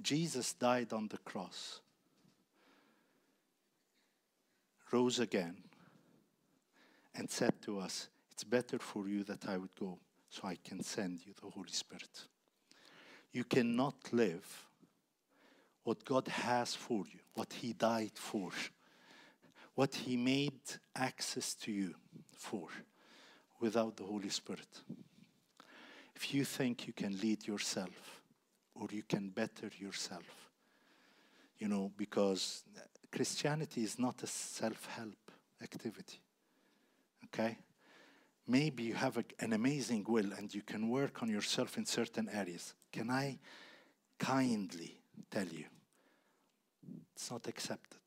Jesus 0.00 0.52
died 0.52 0.92
on 0.92 1.08
the 1.08 1.18
cross, 1.18 1.80
rose 4.92 5.18
again, 5.18 5.56
and 7.14 7.30
said 7.30 7.54
to 7.62 7.78
us, 7.80 8.08
It's 8.30 8.44
better 8.44 8.78
for 8.78 9.08
you 9.08 9.24
that 9.24 9.48
I 9.48 9.56
would 9.56 9.74
go 9.78 9.98
so 10.28 10.42
I 10.46 10.58
can 10.62 10.82
send 10.82 11.20
you 11.26 11.32
the 11.40 11.50
Holy 11.50 11.70
Spirit. 11.70 12.26
You 13.32 13.44
cannot 13.44 13.94
live 14.12 14.66
what 15.84 16.04
God 16.04 16.28
has 16.28 16.74
for 16.74 17.04
you, 17.10 17.20
what 17.34 17.52
He 17.52 17.72
died 17.72 18.12
for, 18.14 18.50
what 19.74 19.94
He 19.94 20.16
made 20.16 20.60
access 20.94 21.54
to 21.54 21.72
you 21.72 21.94
for, 22.36 22.68
without 23.60 23.96
the 23.96 24.04
Holy 24.04 24.28
Spirit 24.28 24.68
if 26.16 26.32
you 26.32 26.44
think 26.44 26.86
you 26.86 26.94
can 26.94 27.18
lead 27.20 27.46
yourself 27.46 28.22
or 28.74 28.88
you 28.90 29.02
can 29.02 29.28
better 29.28 29.70
yourself, 29.78 30.50
you 31.58 31.68
know, 31.68 31.92
because 31.96 32.64
Christianity 33.12 33.82
is 33.84 33.98
not 33.98 34.22
a 34.22 34.26
self 34.26 34.86
help 34.86 35.30
activity. 35.62 36.18
Okay? 37.26 37.58
Maybe 38.48 38.84
you 38.84 38.94
have 38.94 39.18
a, 39.18 39.24
an 39.40 39.52
amazing 39.52 40.06
will 40.08 40.32
and 40.32 40.54
you 40.54 40.62
can 40.62 40.88
work 40.88 41.22
on 41.22 41.28
yourself 41.28 41.76
in 41.76 41.84
certain 41.84 42.30
areas. 42.32 42.74
Can 42.90 43.10
I 43.10 43.38
kindly 44.18 44.98
tell 45.30 45.46
you? 45.46 45.66
It's 47.14 47.30
not 47.30 47.46
accepted. 47.46 48.00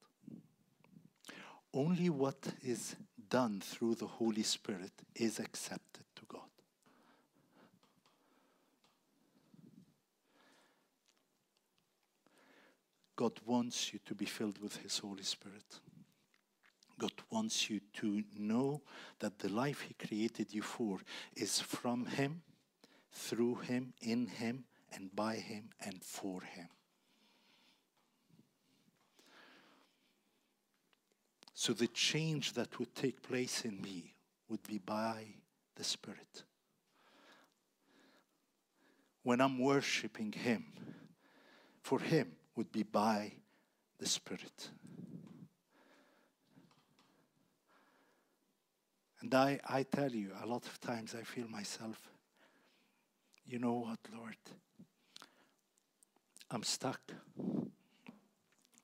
Only 1.71 2.09
what 2.09 2.39
is 2.63 2.95
done 3.29 3.61
through 3.61 3.95
the 3.95 4.07
Holy 4.07 4.43
Spirit 4.43 4.93
is 5.15 5.39
accepted 5.39 6.05
to 6.15 6.25
God. 13.19 13.33
Wants 13.45 13.91
you 13.91 13.99
to 14.05 14.15
be 14.15 14.23
filled 14.23 14.61
with 14.61 14.77
His 14.77 14.99
Holy 14.99 15.23
Spirit. 15.23 15.81
God 16.97 17.11
wants 17.29 17.69
you 17.69 17.81
to 17.95 18.23
know 18.37 18.81
that 19.19 19.39
the 19.39 19.49
life 19.49 19.81
He 19.81 19.93
created 19.93 20.53
you 20.53 20.61
for 20.61 20.99
is 21.35 21.59
from 21.59 22.05
Him, 22.05 22.41
through 23.11 23.55
Him, 23.55 23.91
in 24.01 24.27
Him, 24.27 24.63
and 24.93 25.13
by 25.13 25.35
Him, 25.35 25.71
and 25.81 26.01
for 26.01 26.39
Him. 26.43 26.69
So 31.53 31.73
the 31.73 31.87
change 31.87 32.53
that 32.53 32.79
would 32.79 32.95
take 32.95 33.21
place 33.21 33.65
in 33.65 33.81
me 33.81 34.15
would 34.47 34.65
be 34.65 34.77
by 34.77 35.25
the 35.75 35.83
Spirit. 35.83 36.43
When 39.23 39.41
I'm 39.41 39.59
worshiping 39.59 40.31
Him, 40.31 40.63
for 41.81 41.99
Him, 41.99 42.31
would 42.59 42.71
be 42.73 42.83
by 42.83 43.31
the 43.99 44.05
Spirit. 44.05 44.69
And 49.21 49.33
I, 49.33 49.61
I 49.65 49.83
tell 49.83 50.11
you, 50.11 50.31
a 50.43 50.45
lot 50.45 50.65
of 50.65 50.77
times 50.81 51.15
I 51.17 51.23
feel 51.23 51.47
myself, 51.47 51.97
you 53.45 53.59
know 53.59 53.75
what, 53.75 53.99
Lord? 54.13 54.35
I'm 56.51 56.63
stuck. 56.63 56.99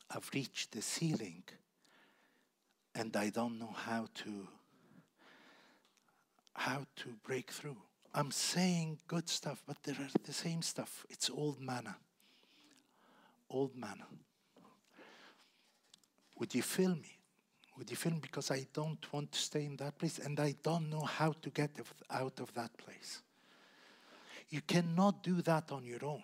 I've 0.09 0.29
reached 0.33 0.71
the 0.71 0.81
ceiling 0.81 1.43
and 2.95 3.13
I 3.17 3.29
don't 3.29 3.59
know 3.59 3.75
how 3.75 4.07
to 4.23 4.47
how 6.53 6.85
to 6.95 7.09
break 7.27 7.51
through. 7.51 7.75
I'm 8.13 8.31
saying 8.31 8.99
good 9.09 9.27
stuff, 9.27 9.61
but 9.67 9.83
there 9.83 9.95
are 9.95 10.21
the 10.23 10.31
same 10.31 10.61
stuff. 10.61 11.05
It's 11.09 11.29
old 11.29 11.59
manna 11.59 11.97
old 13.49 13.75
man. 13.75 14.01
Would 16.37 16.53
you 16.53 16.61
fill 16.61 16.95
me? 16.95 17.17
Would 17.77 17.89
you 17.89 17.95
fill 17.95 18.13
me? 18.13 18.19
Because 18.21 18.51
I 18.51 18.65
don't 18.73 19.05
want 19.13 19.31
to 19.31 19.39
stay 19.39 19.65
in 19.65 19.75
that 19.77 19.97
place 19.97 20.19
and 20.19 20.39
I 20.39 20.55
don't 20.63 20.89
know 20.89 21.01
how 21.01 21.33
to 21.41 21.49
get 21.49 21.71
out 22.09 22.39
of 22.39 22.53
that 22.53 22.75
place. 22.77 23.21
You 24.49 24.61
cannot 24.61 25.23
do 25.23 25.41
that 25.41 25.71
on 25.71 25.85
your 25.85 26.05
own. 26.05 26.23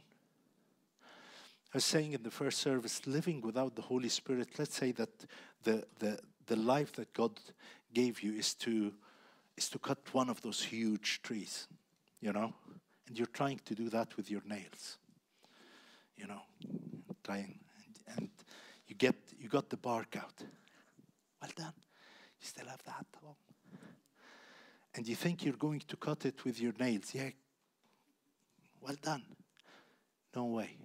I 1.73 1.77
was 1.77 1.86
saying 1.86 2.13
in 2.13 2.23
the 2.23 2.31
first 2.31 2.60
service, 2.60 3.07
living 3.07 3.41
without 3.41 3.75
the 3.75 3.81
Holy 3.81 4.10
Spirit, 4.10 4.49
let's 4.60 4.75
say 4.75 4.91
that 4.93 5.10
the, 5.63 5.86
the, 5.99 6.19
the 6.47 6.57
life 6.57 6.91
that 6.93 7.13
God 7.13 7.39
gave 7.93 8.21
you 8.21 8.34
is 8.34 8.53
to, 8.55 8.93
is 9.55 9.69
to 9.69 9.79
cut 9.79 9.99
one 10.12 10.29
of 10.29 10.41
those 10.41 10.62
huge 10.62 11.21
trees, 11.21 11.67
you 12.19 12.34
know? 12.34 12.53
And 13.07 13.17
you're 13.17 13.27
trying 13.27 13.62
to 13.65 13.75
do 13.75 13.89
that 13.89 14.17
with 14.17 14.29
your 14.29 14.41
nails, 14.45 14.97
you 16.21 16.27
know? 16.27 16.41
trying, 17.23 17.60
and, 18.07 18.17
and 18.17 18.29
you 18.88 18.95
get 18.95 19.15
you 19.39 19.49
got 19.49 19.69
the 19.69 19.77
bark 19.77 20.15
out. 20.17 20.43
Well 21.41 21.51
done. 21.55 21.73
You 22.39 22.47
still 22.47 22.67
have 22.67 22.84
that. 22.86 23.05
And 24.93 25.07
you 25.07 25.15
think 25.15 25.45
you're 25.45 25.53
going 25.53 25.81
to 25.88 25.95
cut 25.95 26.25
it 26.25 26.43
with 26.43 26.60
your 26.60 26.73
nails. 26.77 27.12
Yeah. 27.13 27.29
Well 28.81 28.97
done. 29.01 29.23
No 30.36 30.45
way. 30.45 30.77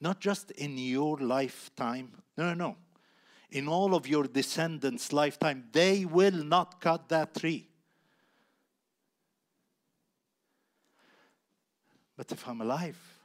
Not 0.00 0.20
just 0.20 0.50
in 0.52 0.78
your 0.78 1.18
lifetime. 1.18 2.10
No, 2.36 2.46
no, 2.46 2.54
no. 2.54 2.76
In 3.50 3.68
all 3.68 3.94
of 3.94 4.06
your 4.06 4.24
descendants' 4.24 5.12
lifetime, 5.12 5.64
they 5.72 6.04
will 6.04 6.44
not 6.44 6.80
cut 6.80 7.08
that 7.08 7.34
tree. 7.34 7.68
But 12.16 12.32
if 12.32 12.48
I'm 12.48 12.60
alive, 12.60 13.17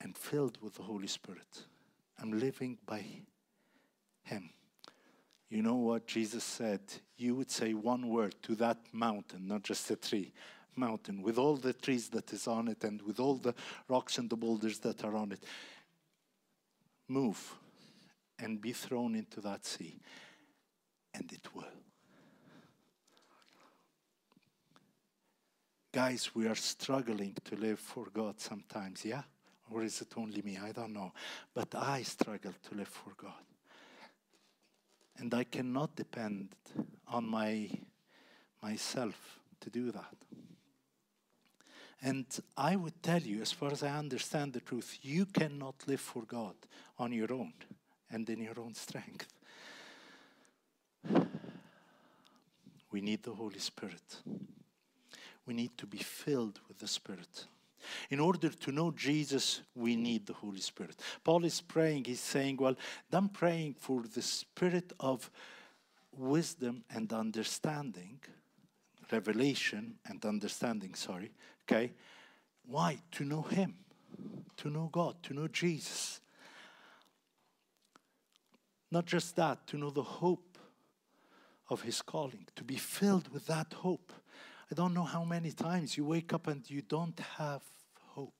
and 0.00 0.16
filled 0.16 0.58
with 0.62 0.74
the 0.74 0.82
Holy 0.82 1.06
Spirit. 1.06 1.64
I'm 2.20 2.38
living 2.38 2.78
by 2.86 3.04
Him. 4.22 4.50
You 5.50 5.62
know 5.62 5.76
what 5.76 6.06
Jesus 6.06 6.44
said? 6.44 6.80
You 7.16 7.34
would 7.34 7.50
say 7.50 7.72
one 7.72 8.08
word 8.08 8.34
to 8.42 8.54
that 8.56 8.78
mountain, 8.92 9.48
not 9.48 9.62
just 9.62 9.90
a 9.90 9.96
tree, 9.96 10.32
mountain, 10.76 11.22
with 11.22 11.38
all 11.38 11.56
the 11.56 11.72
trees 11.72 12.08
that 12.10 12.32
is 12.32 12.46
on 12.46 12.68
it 12.68 12.84
and 12.84 13.00
with 13.02 13.18
all 13.18 13.36
the 13.36 13.54
rocks 13.88 14.18
and 14.18 14.28
the 14.28 14.36
boulders 14.36 14.78
that 14.80 15.04
are 15.04 15.16
on 15.16 15.32
it. 15.32 15.42
Move 17.08 17.54
and 18.38 18.60
be 18.60 18.72
thrown 18.72 19.14
into 19.14 19.40
that 19.40 19.64
sea, 19.64 19.98
and 21.14 21.32
it 21.32 21.54
will. 21.54 21.64
Guys, 25.92 26.34
we 26.34 26.46
are 26.46 26.54
struggling 26.54 27.34
to 27.44 27.56
live 27.56 27.80
for 27.80 28.06
God 28.12 28.38
sometimes, 28.38 29.04
yeah? 29.04 29.22
Or 29.70 29.82
is 29.82 30.00
it 30.00 30.14
only 30.16 30.42
me? 30.42 30.58
I 30.62 30.72
don't 30.72 30.92
know. 30.92 31.12
But 31.54 31.74
I 31.74 32.02
struggle 32.02 32.54
to 32.68 32.74
live 32.74 32.88
for 32.88 33.12
God. 33.16 33.44
And 35.18 35.34
I 35.34 35.44
cannot 35.44 35.96
depend 35.96 36.48
on 37.08 37.28
my 37.28 37.70
myself 38.62 39.40
to 39.60 39.70
do 39.70 39.90
that. 39.92 40.14
And 42.00 42.26
I 42.56 42.76
would 42.76 43.02
tell 43.02 43.20
you, 43.20 43.42
as 43.42 43.50
far 43.50 43.72
as 43.72 43.82
I 43.82 43.96
understand 43.96 44.52
the 44.52 44.60
truth, 44.60 44.98
you 45.02 45.26
cannot 45.26 45.74
live 45.86 46.00
for 46.00 46.22
God 46.22 46.54
on 46.98 47.12
your 47.12 47.32
own 47.32 47.52
and 48.10 48.28
in 48.30 48.40
your 48.40 48.58
own 48.60 48.74
strength. 48.74 49.26
We 52.90 53.00
need 53.00 53.22
the 53.24 53.34
Holy 53.34 53.58
Spirit. 53.58 54.22
We 55.44 55.54
need 55.54 55.76
to 55.78 55.86
be 55.86 55.98
filled 55.98 56.60
with 56.68 56.78
the 56.78 56.88
Spirit. 56.88 57.46
In 58.10 58.20
order 58.20 58.48
to 58.48 58.72
know 58.72 58.90
Jesus, 58.90 59.62
we 59.74 59.96
need 59.96 60.26
the 60.26 60.32
Holy 60.34 60.60
Spirit. 60.60 61.00
Paul 61.24 61.44
is 61.44 61.60
praying, 61.60 62.04
he's 62.04 62.20
saying, 62.20 62.56
Well, 62.56 62.76
I'm 63.12 63.28
praying 63.28 63.76
for 63.78 64.02
the 64.02 64.22
spirit 64.22 64.92
of 65.00 65.30
wisdom 66.16 66.84
and 66.90 67.12
understanding, 67.12 68.20
revelation 69.10 69.94
and 70.06 70.24
understanding, 70.24 70.94
sorry, 70.94 71.32
okay? 71.64 71.92
Why? 72.66 72.98
To 73.12 73.24
know 73.24 73.42
Him, 73.42 73.74
to 74.58 74.68
know 74.68 74.88
God, 74.92 75.22
to 75.24 75.34
know 75.34 75.48
Jesus. 75.48 76.20
Not 78.90 79.06
just 79.06 79.36
that, 79.36 79.66
to 79.68 79.78
know 79.78 79.90
the 79.90 80.02
hope 80.02 80.58
of 81.70 81.82
His 81.82 82.02
calling, 82.02 82.46
to 82.56 82.64
be 82.64 82.76
filled 82.76 83.32
with 83.32 83.46
that 83.46 83.72
hope. 83.72 84.12
I 84.70 84.74
don't 84.74 84.94
know 84.94 85.04
how 85.04 85.24
many 85.24 85.50
times 85.50 85.96
you 85.96 86.04
wake 86.04 86.32
up 86.32 86.46
and 86.46 86.68
you 86.68 86.82
don't 86.82 87.18
have 87.38 87.62
hope. 88.08 88.34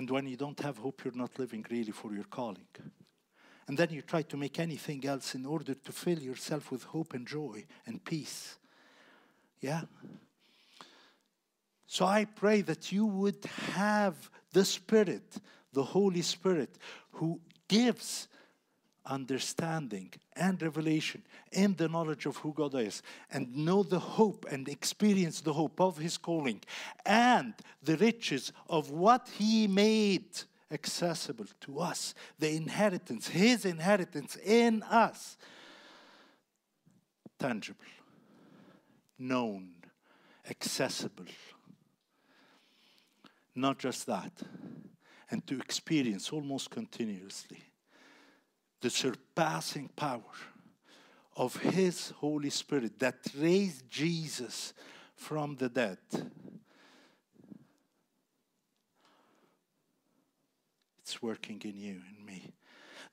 And 0.00 0.08
when 0.08 0.26
you 0.26 0.38
don't 0.38 0.58
have 0.60 0.78
hope, 0.78 1.04
you're 1.04 1.14
not 1.14 1.38
living 1.38 1.62
really 1.70 1.92
for 1.92 2.14
your 2.14 2.24
calling. 2.24 2.66
And 3.68 3.76
then 3.76 3.90
you 3.90 4.00
try 4.00 4.22
to 4.22 4.36
make 4.38 4.58
anything 4.58 5.04
else 5.04 5.34
in 5.34 5.44
order 5.44 5.74
to 5.74 5.92
fill 5.92 6.18
yourself 6.18 6.70
with 6.70 6.84
hope 6.84 7.12
and 7.12 7.26
joy 7.26 7.66
and 7.84 8.02
peace. 8.02 8.56
Yeah? 9.60 9.82
So 11.86 12.06
I 12.06 12.24
pray 12.24 12.62
that 12.62 12.90
you 12.90 13.04
would 13.04 13.44
have 13.74 14.30
the 14.54 14.64
Spirit, 14.64 15.36
the 15.74 15.84
Holy 15.84 16.22
Spirit, 16.22 16.78
who 17.10 17.38
gives 17.68 18.26
understanding 19.10 20.10
and 20.36 20.62
revelation 20.62 21.22
in 21.52 21.74
the 21.74 21.88
knowledge 21.88 22.26
of 22.26 22.36
who 22.38 22.52
God 22.52 22.74
is 22.76 23.02
and 23.30 23.54
know 23.54 23.82
the 23.82 23.98
hope 23.98 24.46
and 24.50 24.68
experience 24.68 25.40
the 25.40 25.52
hope 25.52 25.80
of 25.80 25.98
His 25.98 26.16
calling 26.16 26.60
and 27.04 27.52
the 27.82 27.96
riches 27.96 28.52
of 28.68 28.90
what 28.90 29.28
He 29.36 29.66
made 29.66 30.28
accessible 30.70 31.46
to 31.62 31.80
us, 31.80 32.14
the 32.38 32.54
inheritance, 32.54 33.28
His 33.28 33.64
inheritance 33.64 34.36
in 34.36 34.82
us, 34.84 35.36
tangible, 37.38 37.84
known, 39.18 39.70
accessible. 40.48 41.26
Not 43.56 43.78
just 43.78 44.06
that, 44.06 44.32
and 45.30 45.44
to 45.48 45.58
experience 45.58 46.30
almost 46.30 46.70
continuously 46.70 47.64
the 48.80 48.90
surpassing 48.90 49.88
power 49.94 50.22
of 51.36 51.56
His 51.56 52.10
Holy 52.16 52.50
Spirit 52.50 52.98
that 52.98 53.16
raised 53.38 53.88
Jesus 53.90 54.72
from 55.14 55.56
the 55.56 55.68
dead. 55.68 55.98
It's 61.00 61.22
working 61.22 61.60
in 61.64 61.76
you 61.76 62.00
and 62.08 62.26
me. 62.26 62.52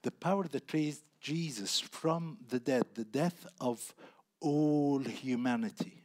The 0.04 0.12
power 0.12 0.48
that 0.48 0.72
raised 0.74 1.04
Jesus 1.20 1.80
from 1.80 2.38
the 2.50 2.60
dead, 2.60 2.84
the 2.94 3.04
death 3.04 3.48
of 3.60 3.94
all 4.40 5.00
humanity. 5.00 6.04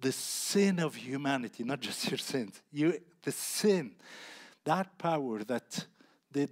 The 0.00 0.12
sin 0.12 0.80
of 0.80 0.96
humanity, 0.96 1.62
not 1.62 1.80
just 1.80 2.10
your 2.10 2.18
sins, 2.18 2.60
you, 2.72 2.98
the 3.22 3.30
sin, 3.30 3.92
that 4.64 4.98
power 4.98 5.44
that 5.44 5.86
did 6.32 6.50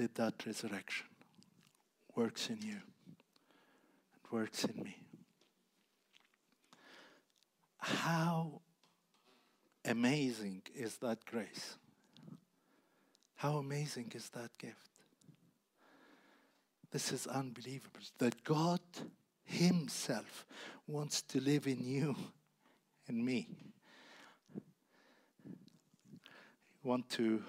did 0.00 0.14
that 0.14 0.46
resurrection 0.46 1.04
works 2.16 2.48
in 2.48 2.56
you 2.62 2.78
and 2.78 4.32
works 4.32 4.64
in 4.64 4.82
me. 4.82 4.96
How 7.76 8.62
amazing 9.84 10.62
is 10.74 10.96
that 11.02 11.22
grace? 11.26 11.76
How 13.34 13.58
amazing 13.58 14.12
is 14.14 14.30
that 14.30 14.48
gift? 14.56 14.88
This 16.90 17.12
is 17.12 17.26
unbelievable 17.26 18.00
that 18.20 18.42
God 18.42 18.80
Himself 19.44 20.46
wants 20.86 21.20
to 21.20 21.42
live 21.42 21.66
in 21.66 21.84
you 21.84 22.16
and 23.06 23.22
me. 23.22 23.48
Want 26.82 27.10
to 27.10 27.42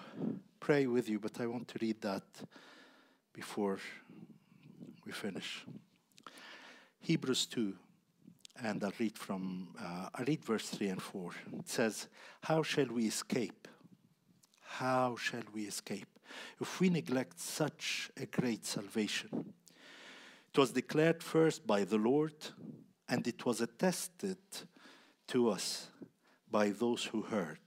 pray 0.62 0.86
with 0.86 1.10
you, 1.10 1.20
but 1.20 1.42
I 1.42 1.48
want 1.48 1.68
to 1.70 1.80
read 1.82 2.00
that 2.02 2.24
before 3.34 3.80
we 5.04 5.12
finish. 5.12 5.66
Hebrews 7.00 7.48
2, 7.48 7.74
and 8.64 8.84
I'll 8.84 8.94
read 9.00 9.18
from, 9.18 9.70
uh, 9.82 10.10
I 10.14 10.22
read 10.22 10.46
verse 10.46 10.70
3 10.70 10.90
and 10.90 11.02
4. 11.02 11.32
It 11.58 11.68
says, 11.68 12.08
How 12.42 12.62
shall 12.62 12.86
we 12.86 13.08
escape? 13.08 13.68
How 14.62 15.16
shall 15.16 15.44
we 15.52 15.64
escape 15.64 16.20
if 16.62 16.80
we 16.80 16.90
neglect 16.90 17.40
such 17.40 18.12
a 18.16 18.28
great 18.28 18.64
salvation? 18.64 19.54
It 20.54 20.58
was 20.60 20.72
declared 20.72 21.24
first 21.24 21.66
by 21.66 21.86
the 21.86 21.98
Lord, 21.98 22.36
and 23.10 23.28
it 23.28 23.48
was 23.48 23.62
attested 23.62 24.38
to 25.30 25.50
us 25.50 25.88
by 26.52 26.70
those 26.70 27.06
who 27.06 27.24
heard. 27.24 27.60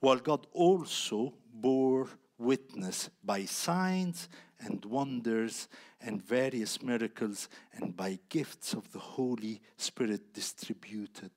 While 0.00 0.18
God 0.18 0.46
also 0.52 1.34
bore 1.52 2.08
witness 2.38 3.10
by 3.24 3.44
signs 3.44 4.28
and 4.60 4.84
wonders 4.84 5.68
and 6.00 6.22
various 6.22 6.82
miracles 6.82 7.48
and 7.72 7.96
by 7.96 8.18
gifts 8.28 8.74
of 8.74 8.92
the 8.92 8.98
Holy 8.98 9.60
Spirit 9.76 10.32
distributed 10.32 11.32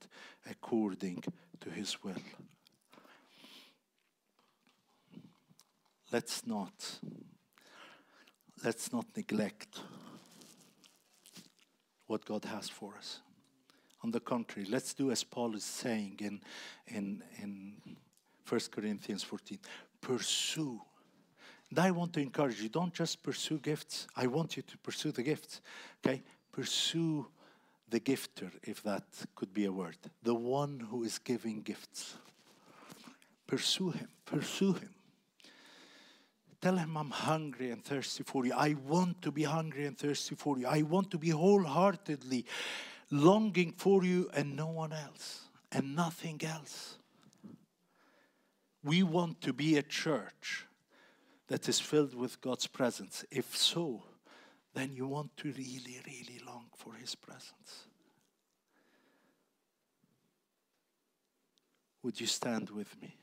according 0.48 1.24
to 1.60 1.70
his 1.70 2.02
will. 2.02 2.14
Let's 6.12 6.46
not 6.46 7.00
let's 8.64 8.92
not 8.92 9.06
neglect 9.16 9.80
what 12.06 12.24
God 12.24 12.44
has 12.44 12.68
for 12.68 12.94
us. 12.96 13.20
On 14.04 14.10
the 14.10 14.20
contrary, 14.20 14.68
let's 14.70 14.94
do 14.94 15.10
as 15.10 15.24
Paul 15.24 15.54
is 15.54 15.64
saying 15.64 16.18
in, 16.20 16.40
in, 16.86 17.22
in 17.40 17.96
1 18.48 18.60
Corinthians 18.70 19.22
14 19.22 19.58
pursue. 20.00 20.80
And 21.70 21.78
I 21.78 21.90
want 21.90 22.12
to 22.14 22.20
encourage 22.20 22.60
you 22.60 22.68
don't 22.68 22.92
just 22.92 23.22
pursue 23.22 23.58
gifts, 23.58 24.06
I 24.14 24.26
want 24.26 24.56
you 24.56 24.62
to 24.62 24.78
pursue 24.78 25.12
the 25.12 25.22
gifts. 25.22 25.62
Okay? 26.04 26.22
Pursue 26.50 27.26
the 27.88 28.00
gifter, 28.00 28.50
if 28.62 28.82
that 28.82 29.04
could 29.34 29.52
be 29.54 29.66
a 29.66 29.72
word, 29.72 29.96
the 30.22 30.34
one 30.34 30.80
who 30.90 31.04
is 31.04 31.18
giving 31.18 31.62
gifts. 31.62 32.16
Pursue 33.46 33.90
him, 33.90 34.08
pursue 34.24 34.72
him. 34.74 34.94
Tell 36.60 36.76
him 36.76 36.96
I'm 36.96 37.10
hungry 37.10 37.70
and 37.70 37.84
thirsty 37.84 38.22
for 38.22 38.46
you. 38.46 38.54
I 38.54 38.74
want 38.86 39.20
to 39.22 39.32
be 39.32 39.42
hungry 39.42 39.84
and 39.86 39.98
thirsty 39.98 40.36
for 40.36 40.58
you. 40.58 40.66
I 40.66 40.82
want 40.82 41.10
to 41.10 41.18
be 41.18 41.30
wholeheartedly 41.30 42.46
longing 43.10 43.72
for 43.72 44.04
you 44.04 44.30
and 44.32 44.56
no 44.56 44.68
one 44.68 44.92
else 44.92 45.42
and 45.72 45.96
nothing 45.96 46.40
else. 46.44 46.98
We 48.84 49.02
want 49.02 49.40
to 49.42 49.52
be 49.52 49.76
a 49.76 49.82
church 49.82 50.66
that 51.48 51.68
is 51.68 51.78
filled 51.78 52.14
with 52.14 52.40
God's 52.40 52.66
presence. 52.66 53.24
If 53.30 53.56
so, 53.56 54.02
then 54.74 54.92
you 54.92 55.06
want 55.06 55.36
to 55.38 55.52
really, 55.52 56.00
really 56.06 56.40
long 56.46 56.66
for 56.76 56.94
His 56.94 57.14
presence. 57.14 57.86
Would 62.02 62.20
you 62.20 62.26
stand 62.26 62.70
with 62.70 63.00
me? 63.00 63.16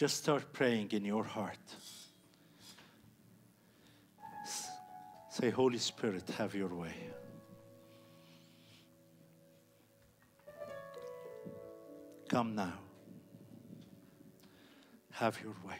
Just 0.00 0.16
start 0.16 0.50
praying 0.54 0.92
in 0.92 1.04
your 1.04 1.24
heart. 1.24 1.58
Say, 5.28 5.50
Holy 5.50 5.76
Spirit, 5.76 6.26
have 6.38 6.54
your 6.54 6.68
way. 6.68 6.94
Come 12.30 12.54
now. 12.54 12.78
Have 15.12 15.38
your 15.42 15.54
way. 15.68 15.76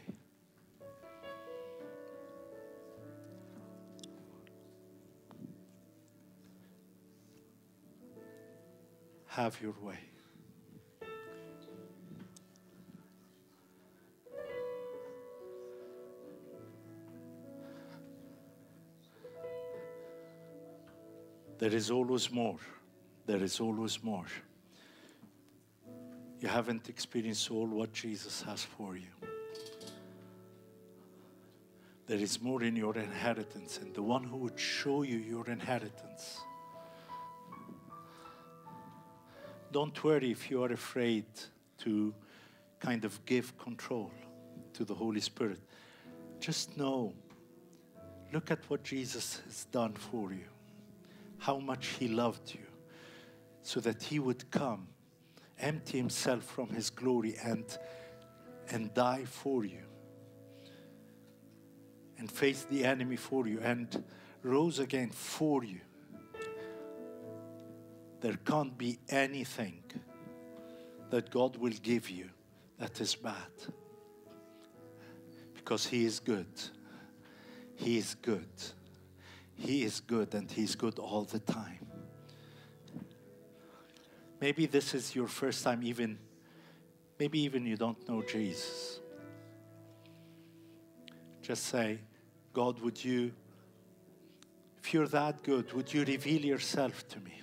Have 9.28 9.58
your 9.62 9.74
way. 9.80 9.98
There 21.60 21.74
is 21.74 21.90
always 21.90 22.30
more. 22.32 22.56
There 23.26 23.42
is 23.42 23.60
always 23.60 24.02
more. 24.02 24.24
You 26.40 26.48
haven't 26.48 26.88
experienced 26.88 27.50
all 27.50 27.66
what 27.66 27.92
Jesus 27.92 28.40
has 28.42 28.64
for 28.64 28.96
you. 28.96 29.12
There 32.06 32.16
is 32.18 32.40
more 32.40 32.62
in 32.62 32.76
your 32.76 32.96
inheritance, 32.96 33.78
and 33.78 33.94
the 33.94 34.02
one 34.02 34.24
who 34.24 34.38
would 34.38 34.58
show 34.58 35.02
you 35.02 35.18
your 35.18 35.46
inheritance. 35.50 36.40
Don't 39.70 40.02
worry 40.02 40.30
if 40.30 40.50
you 40.50 40.62
are 40.64 40.72
afraid 40.72 41.26
to 41.80 42.14
kind 42.78 43.04
of 43.04 43.22
give 43.26 43.56
control 43.58 44.10
to 44.72 44.84
the 44.86 44.94
Holy 44.94 45.20
Spirit. 45.20 45.60
Just 46.40 46.78
know, 46.78 47.12
look 48.32 48.50
at 48.50 48.58
what 48.70 48.82
Jesus 48.82 49.42
has 49.44 49.66
done 49.66 49.92
for 49.92 50.32
you, 50.32 50.48
how 51.40 51.58
much 51.58 51.88
He 51.98 52.08
loved 52.08 52.54
you, 52.54 52.66
so 53.62 53.80
that 53.80 54.02
He 54.02 54.18
would 54.18 54.50
come, 54.50 54.88
empty 55.58 55.98
Himself 55.98 56.44
from 56.44 56.68
His 56.68 56.88
glory, 56.88 57.34
and, 57.42 57.64
and 58.70 58.94
die 58.94 59.24
for 59.24 59.64
you, 59.64 59.82
and 62.18 62.30
face 62.30 62.64
the 62.64 62.84
enemy 62.84 63.16
for 63.16 63.48
you, 63.48 63.60
and 63.60 64.04
rose 64.42 64.78
again 64.78 65.10
for 65.10 65.64
you 65.64 65.80
there 68.20 68.36
can't 68.44 68.76
be 68.76 68.98
anything 69.08 69.82
that 71.10 71.30
God 71.30 71.56
will 71.56 71.72
give 71.82 72.10
you 72.10 72.28
that 72.78 73.00
is 73.00 73.14
bad. 73.14 73.34
Because 75.54 75.86
He 75.86 76.04
is 76.04 76.20
good. 76.20 76.46
He 77.74 77.98
is 77.98 78.14
good. 78.14 78.48
He 79.60 79.84
is 79.84 80.00
good 80.00 80.34
and 80.34 80.50
He's 80.50 80.74
good 80.74 80.98
all 80.98 81.24
the 81.24 81.38
time. 81.38 81.86
Maybe 84.40 84.64
this 84.64 84.94
is 84.94 85.14
your 85.14 85.28
first 85.28 85.62
time, 85.62 85.82
even, 85.84 86.18
maybe 87.18 87.40
even 87.40 87.66
you 87.66 87.76
don't 87.76 88.08
know 88.08 88.22
Jesus. 88.22 89.00
Just 91.42 91.64
say, 91.66 91.98
God, 92.54 92.80
would 92.80 93.04
you, 93.04 93.32
if 94.82 94.94
you're 94.94 95.08
that 95.08 95.42
good, 95.42 95.70
would 95.74 95.92
you 95.92 96.04
reveal 96.04 96.42
yourself 96.42 97.06
to 97.08 97.20
me? 97.20 97.42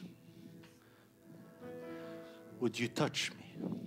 Would 2.59 2.79
you 2.79 2.87
touch 2.87 3.31
me? 3.33 3.86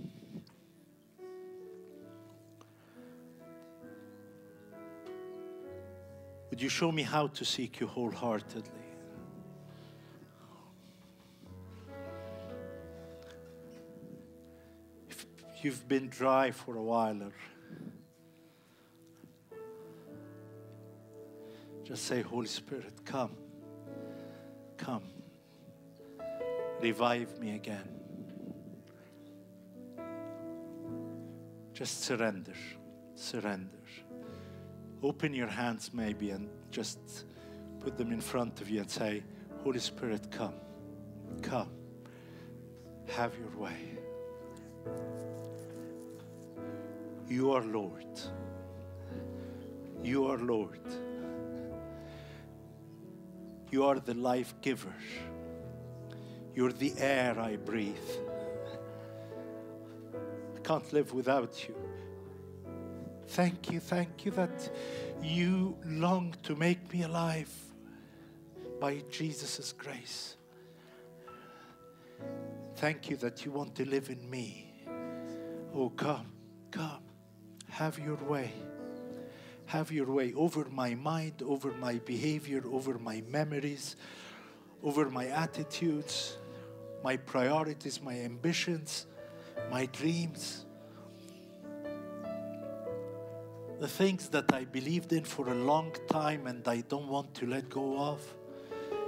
Would 6.50 6.60
you 6.60 6.68
show 6.68 6.90
me 6.90 7.02
how 7.02 7.28
to 7.28 7.44
seek 7.44 7.78
you 7.78 7.86
wholeheartedly? 7.86 8.70
If 15.08 15.26
you've 15.62 15.86
been 15.86 16.08
dry 16.08 16.50
for 16.50 16.76
a 16.76 16.82
while, 16.82 17.30
just 21.84 22.04
say, 22.04 22.20
Holy 22.22 22.48
Spirit, 22.48 23.04
come, 23.04 23.36
come, 24.76 25.04
revive 26.80 27.38
me 27.38 27.54
again. 27.54 27.88
Just 31.72 32.02
surrender, 32.02 32.54
surrender. 33.14 33.76
Open 35.02 35.32
your 35.32 35.48
hands, 35.48 35.90
maybe, 35.94 36.30
and 36.30 36.48
just 36.70 37.24
put 37.80 37.96
them 37.96 38.12
in 38.12 38.20
front 38.20 38.60
of 38.60 38.68
you 38.68 38.80
and 38.80 38.90
say, 38.90 39.22
Holy 39.64 39.78
Spirit, 39.78 40.30
come, 40.30 40.54
come, 41.42 41.70
have 43.08 43.32
your 43.38 43.56
way. 43.58 43.76
You 47.28 47.52
are 47.52 47.62
Lord. 47.62 48.20
You 50.02 50.26
are 50.26 50.38
Lord. 50.38 50.80
You 53.70 53.84
are 53.84 54.00
the 54.00 54.14
life 54.14 54.54
giver. 54.60 54.94
You're 56.54 56.72
the 56.72 56.92
air 56.98 57.38
I 57.38 57.56
breathe. 57.56 57.96
I 60.56 60.60
can't 60.60 60.92
live 60.92 61.14
without 61.14 61.68
you. 61.68 61.74
Thank 63.30 63.70
you, 63.70 63.78
thank 63.78 64.24
you 64.24 64.32
that 64.32 64.74
you 65.22 65.76
long 65.86 66.34
to 66.42 66.56
make 66.56 66.92
me 66.92 67.04
alive 67.04 67.48
by 68.80 69.04
Jesus' 69.08 69.72
grace. 69.72 70.34
Thank 72.74 73.08
you 73.08 73.16
that 73.18 73.44
you 73.44 73.52
want 73.52 73.76
to 73.76 73.88
live 73.88 74.10
in 74.10 74.28
me. 74.28 74.72
Oh, 75.72 75.90
come, 75.90 76.26
come, 76.72 77.04
have 77.68 78.00
your 78.00 78.16
way. 78.16 78.52
Have 79.66 79.92
your 79.92 80.10
way 80.10 80.32
over 80.34 80.64
my 80.68 80.96
mind, 80.96 81.40
over 81.46 81.70
my 81.70 81.98
behavior, 81.98 82.64
over 82.66 82.98
my 82.98 83.22
memories, 83.28 83.94
over 84.82 85.08
my 85.08 85.28
attitudes, 85.28 86.36
my 87.04 87.16
priorities, 87.16 88.02
my 88.02 88.18
ambitions, 88.18 89.06
my 89.70 89.86
dreams 89.86 90.64
the 93.80 93.88
things 93.88 94.28
that 94.28 94.52
I 94.52 94.66
believed 94.66 95.14
in 95.14 95.24
for 95.24 95.48
a 95.48 95.54
long 95.54 95.96
time 96.06 96.46
and 96.46 96.68
I 96.68 96.82
don't 96.82 97.08
want 97.08 97.32
to 97.36 97.46
let 97.46 97.70
go 97.70 97.98
of. 97.98 98.20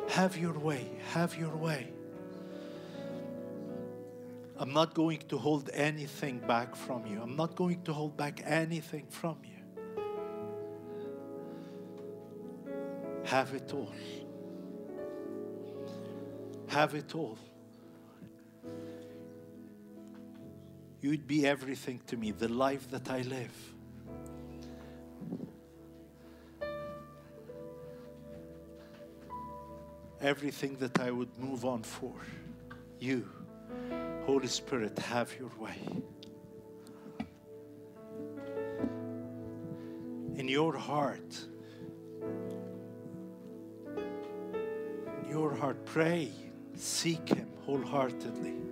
Have 0.09 0.39
your 0.39 0.59
way, 0.59 0.91
have 1.13 1.37
your 1.37 1.55
way. 1.55 1.93
I'm 4.57 4.73
not 4.73 4.95
going 4.95 5.19
to 5.29 5.37
hold 5.37 5.69
anything 5.75 6.39
back 6.39 6.75
from 6.75 7.05
you. 7.07 7.21
I'm 7.21 7.37
not 7.37 7.55
going 7.55 7.83
to 7.83 7.93
hold 7.93 8.17
back 8.17 8.41
anything 8.47 9.07
from 9.11 9.37
you. 9.45 9.51
Have 13.25 13.53
it 13.53 13.71
all. 13.75 13.93
Have 16.69 16.95
it 16.95 17.15
all. 17.15 17.37
You'd 21.03 21.27
be 21.27 21.47
everything 21.47 22.01
to 22.07 22.17
me, 22.17 22.31
the 22.31 22.49
life 22.49 22.91
that 22.91 23.11
I 23.11 23.21
live. 23.23 23.72
Everything 30.23 30.77
that 30.77 31.01
I 31.01 31.11
would 31.11 31.37
move 31.39 31.65
on 31.65 31.83
for. 31.83 32.15
You, 33.01 33.29
Holy 34.25 34.47
Spirit, 34.47 34.99
have 35.01 35.35
your 35.39 35.51
way. 35.59 35.77
In 40.37 40.49
your 40.49 40.77
heart, 40.77 41.47
in 45.23 45.29
your 45.29 45.55
heart, 45.55 45.85
pray, 45.85 46.31
seek 46.77 47.29
Him 47.29 47.49
wholeheartedly. 47.67 48.72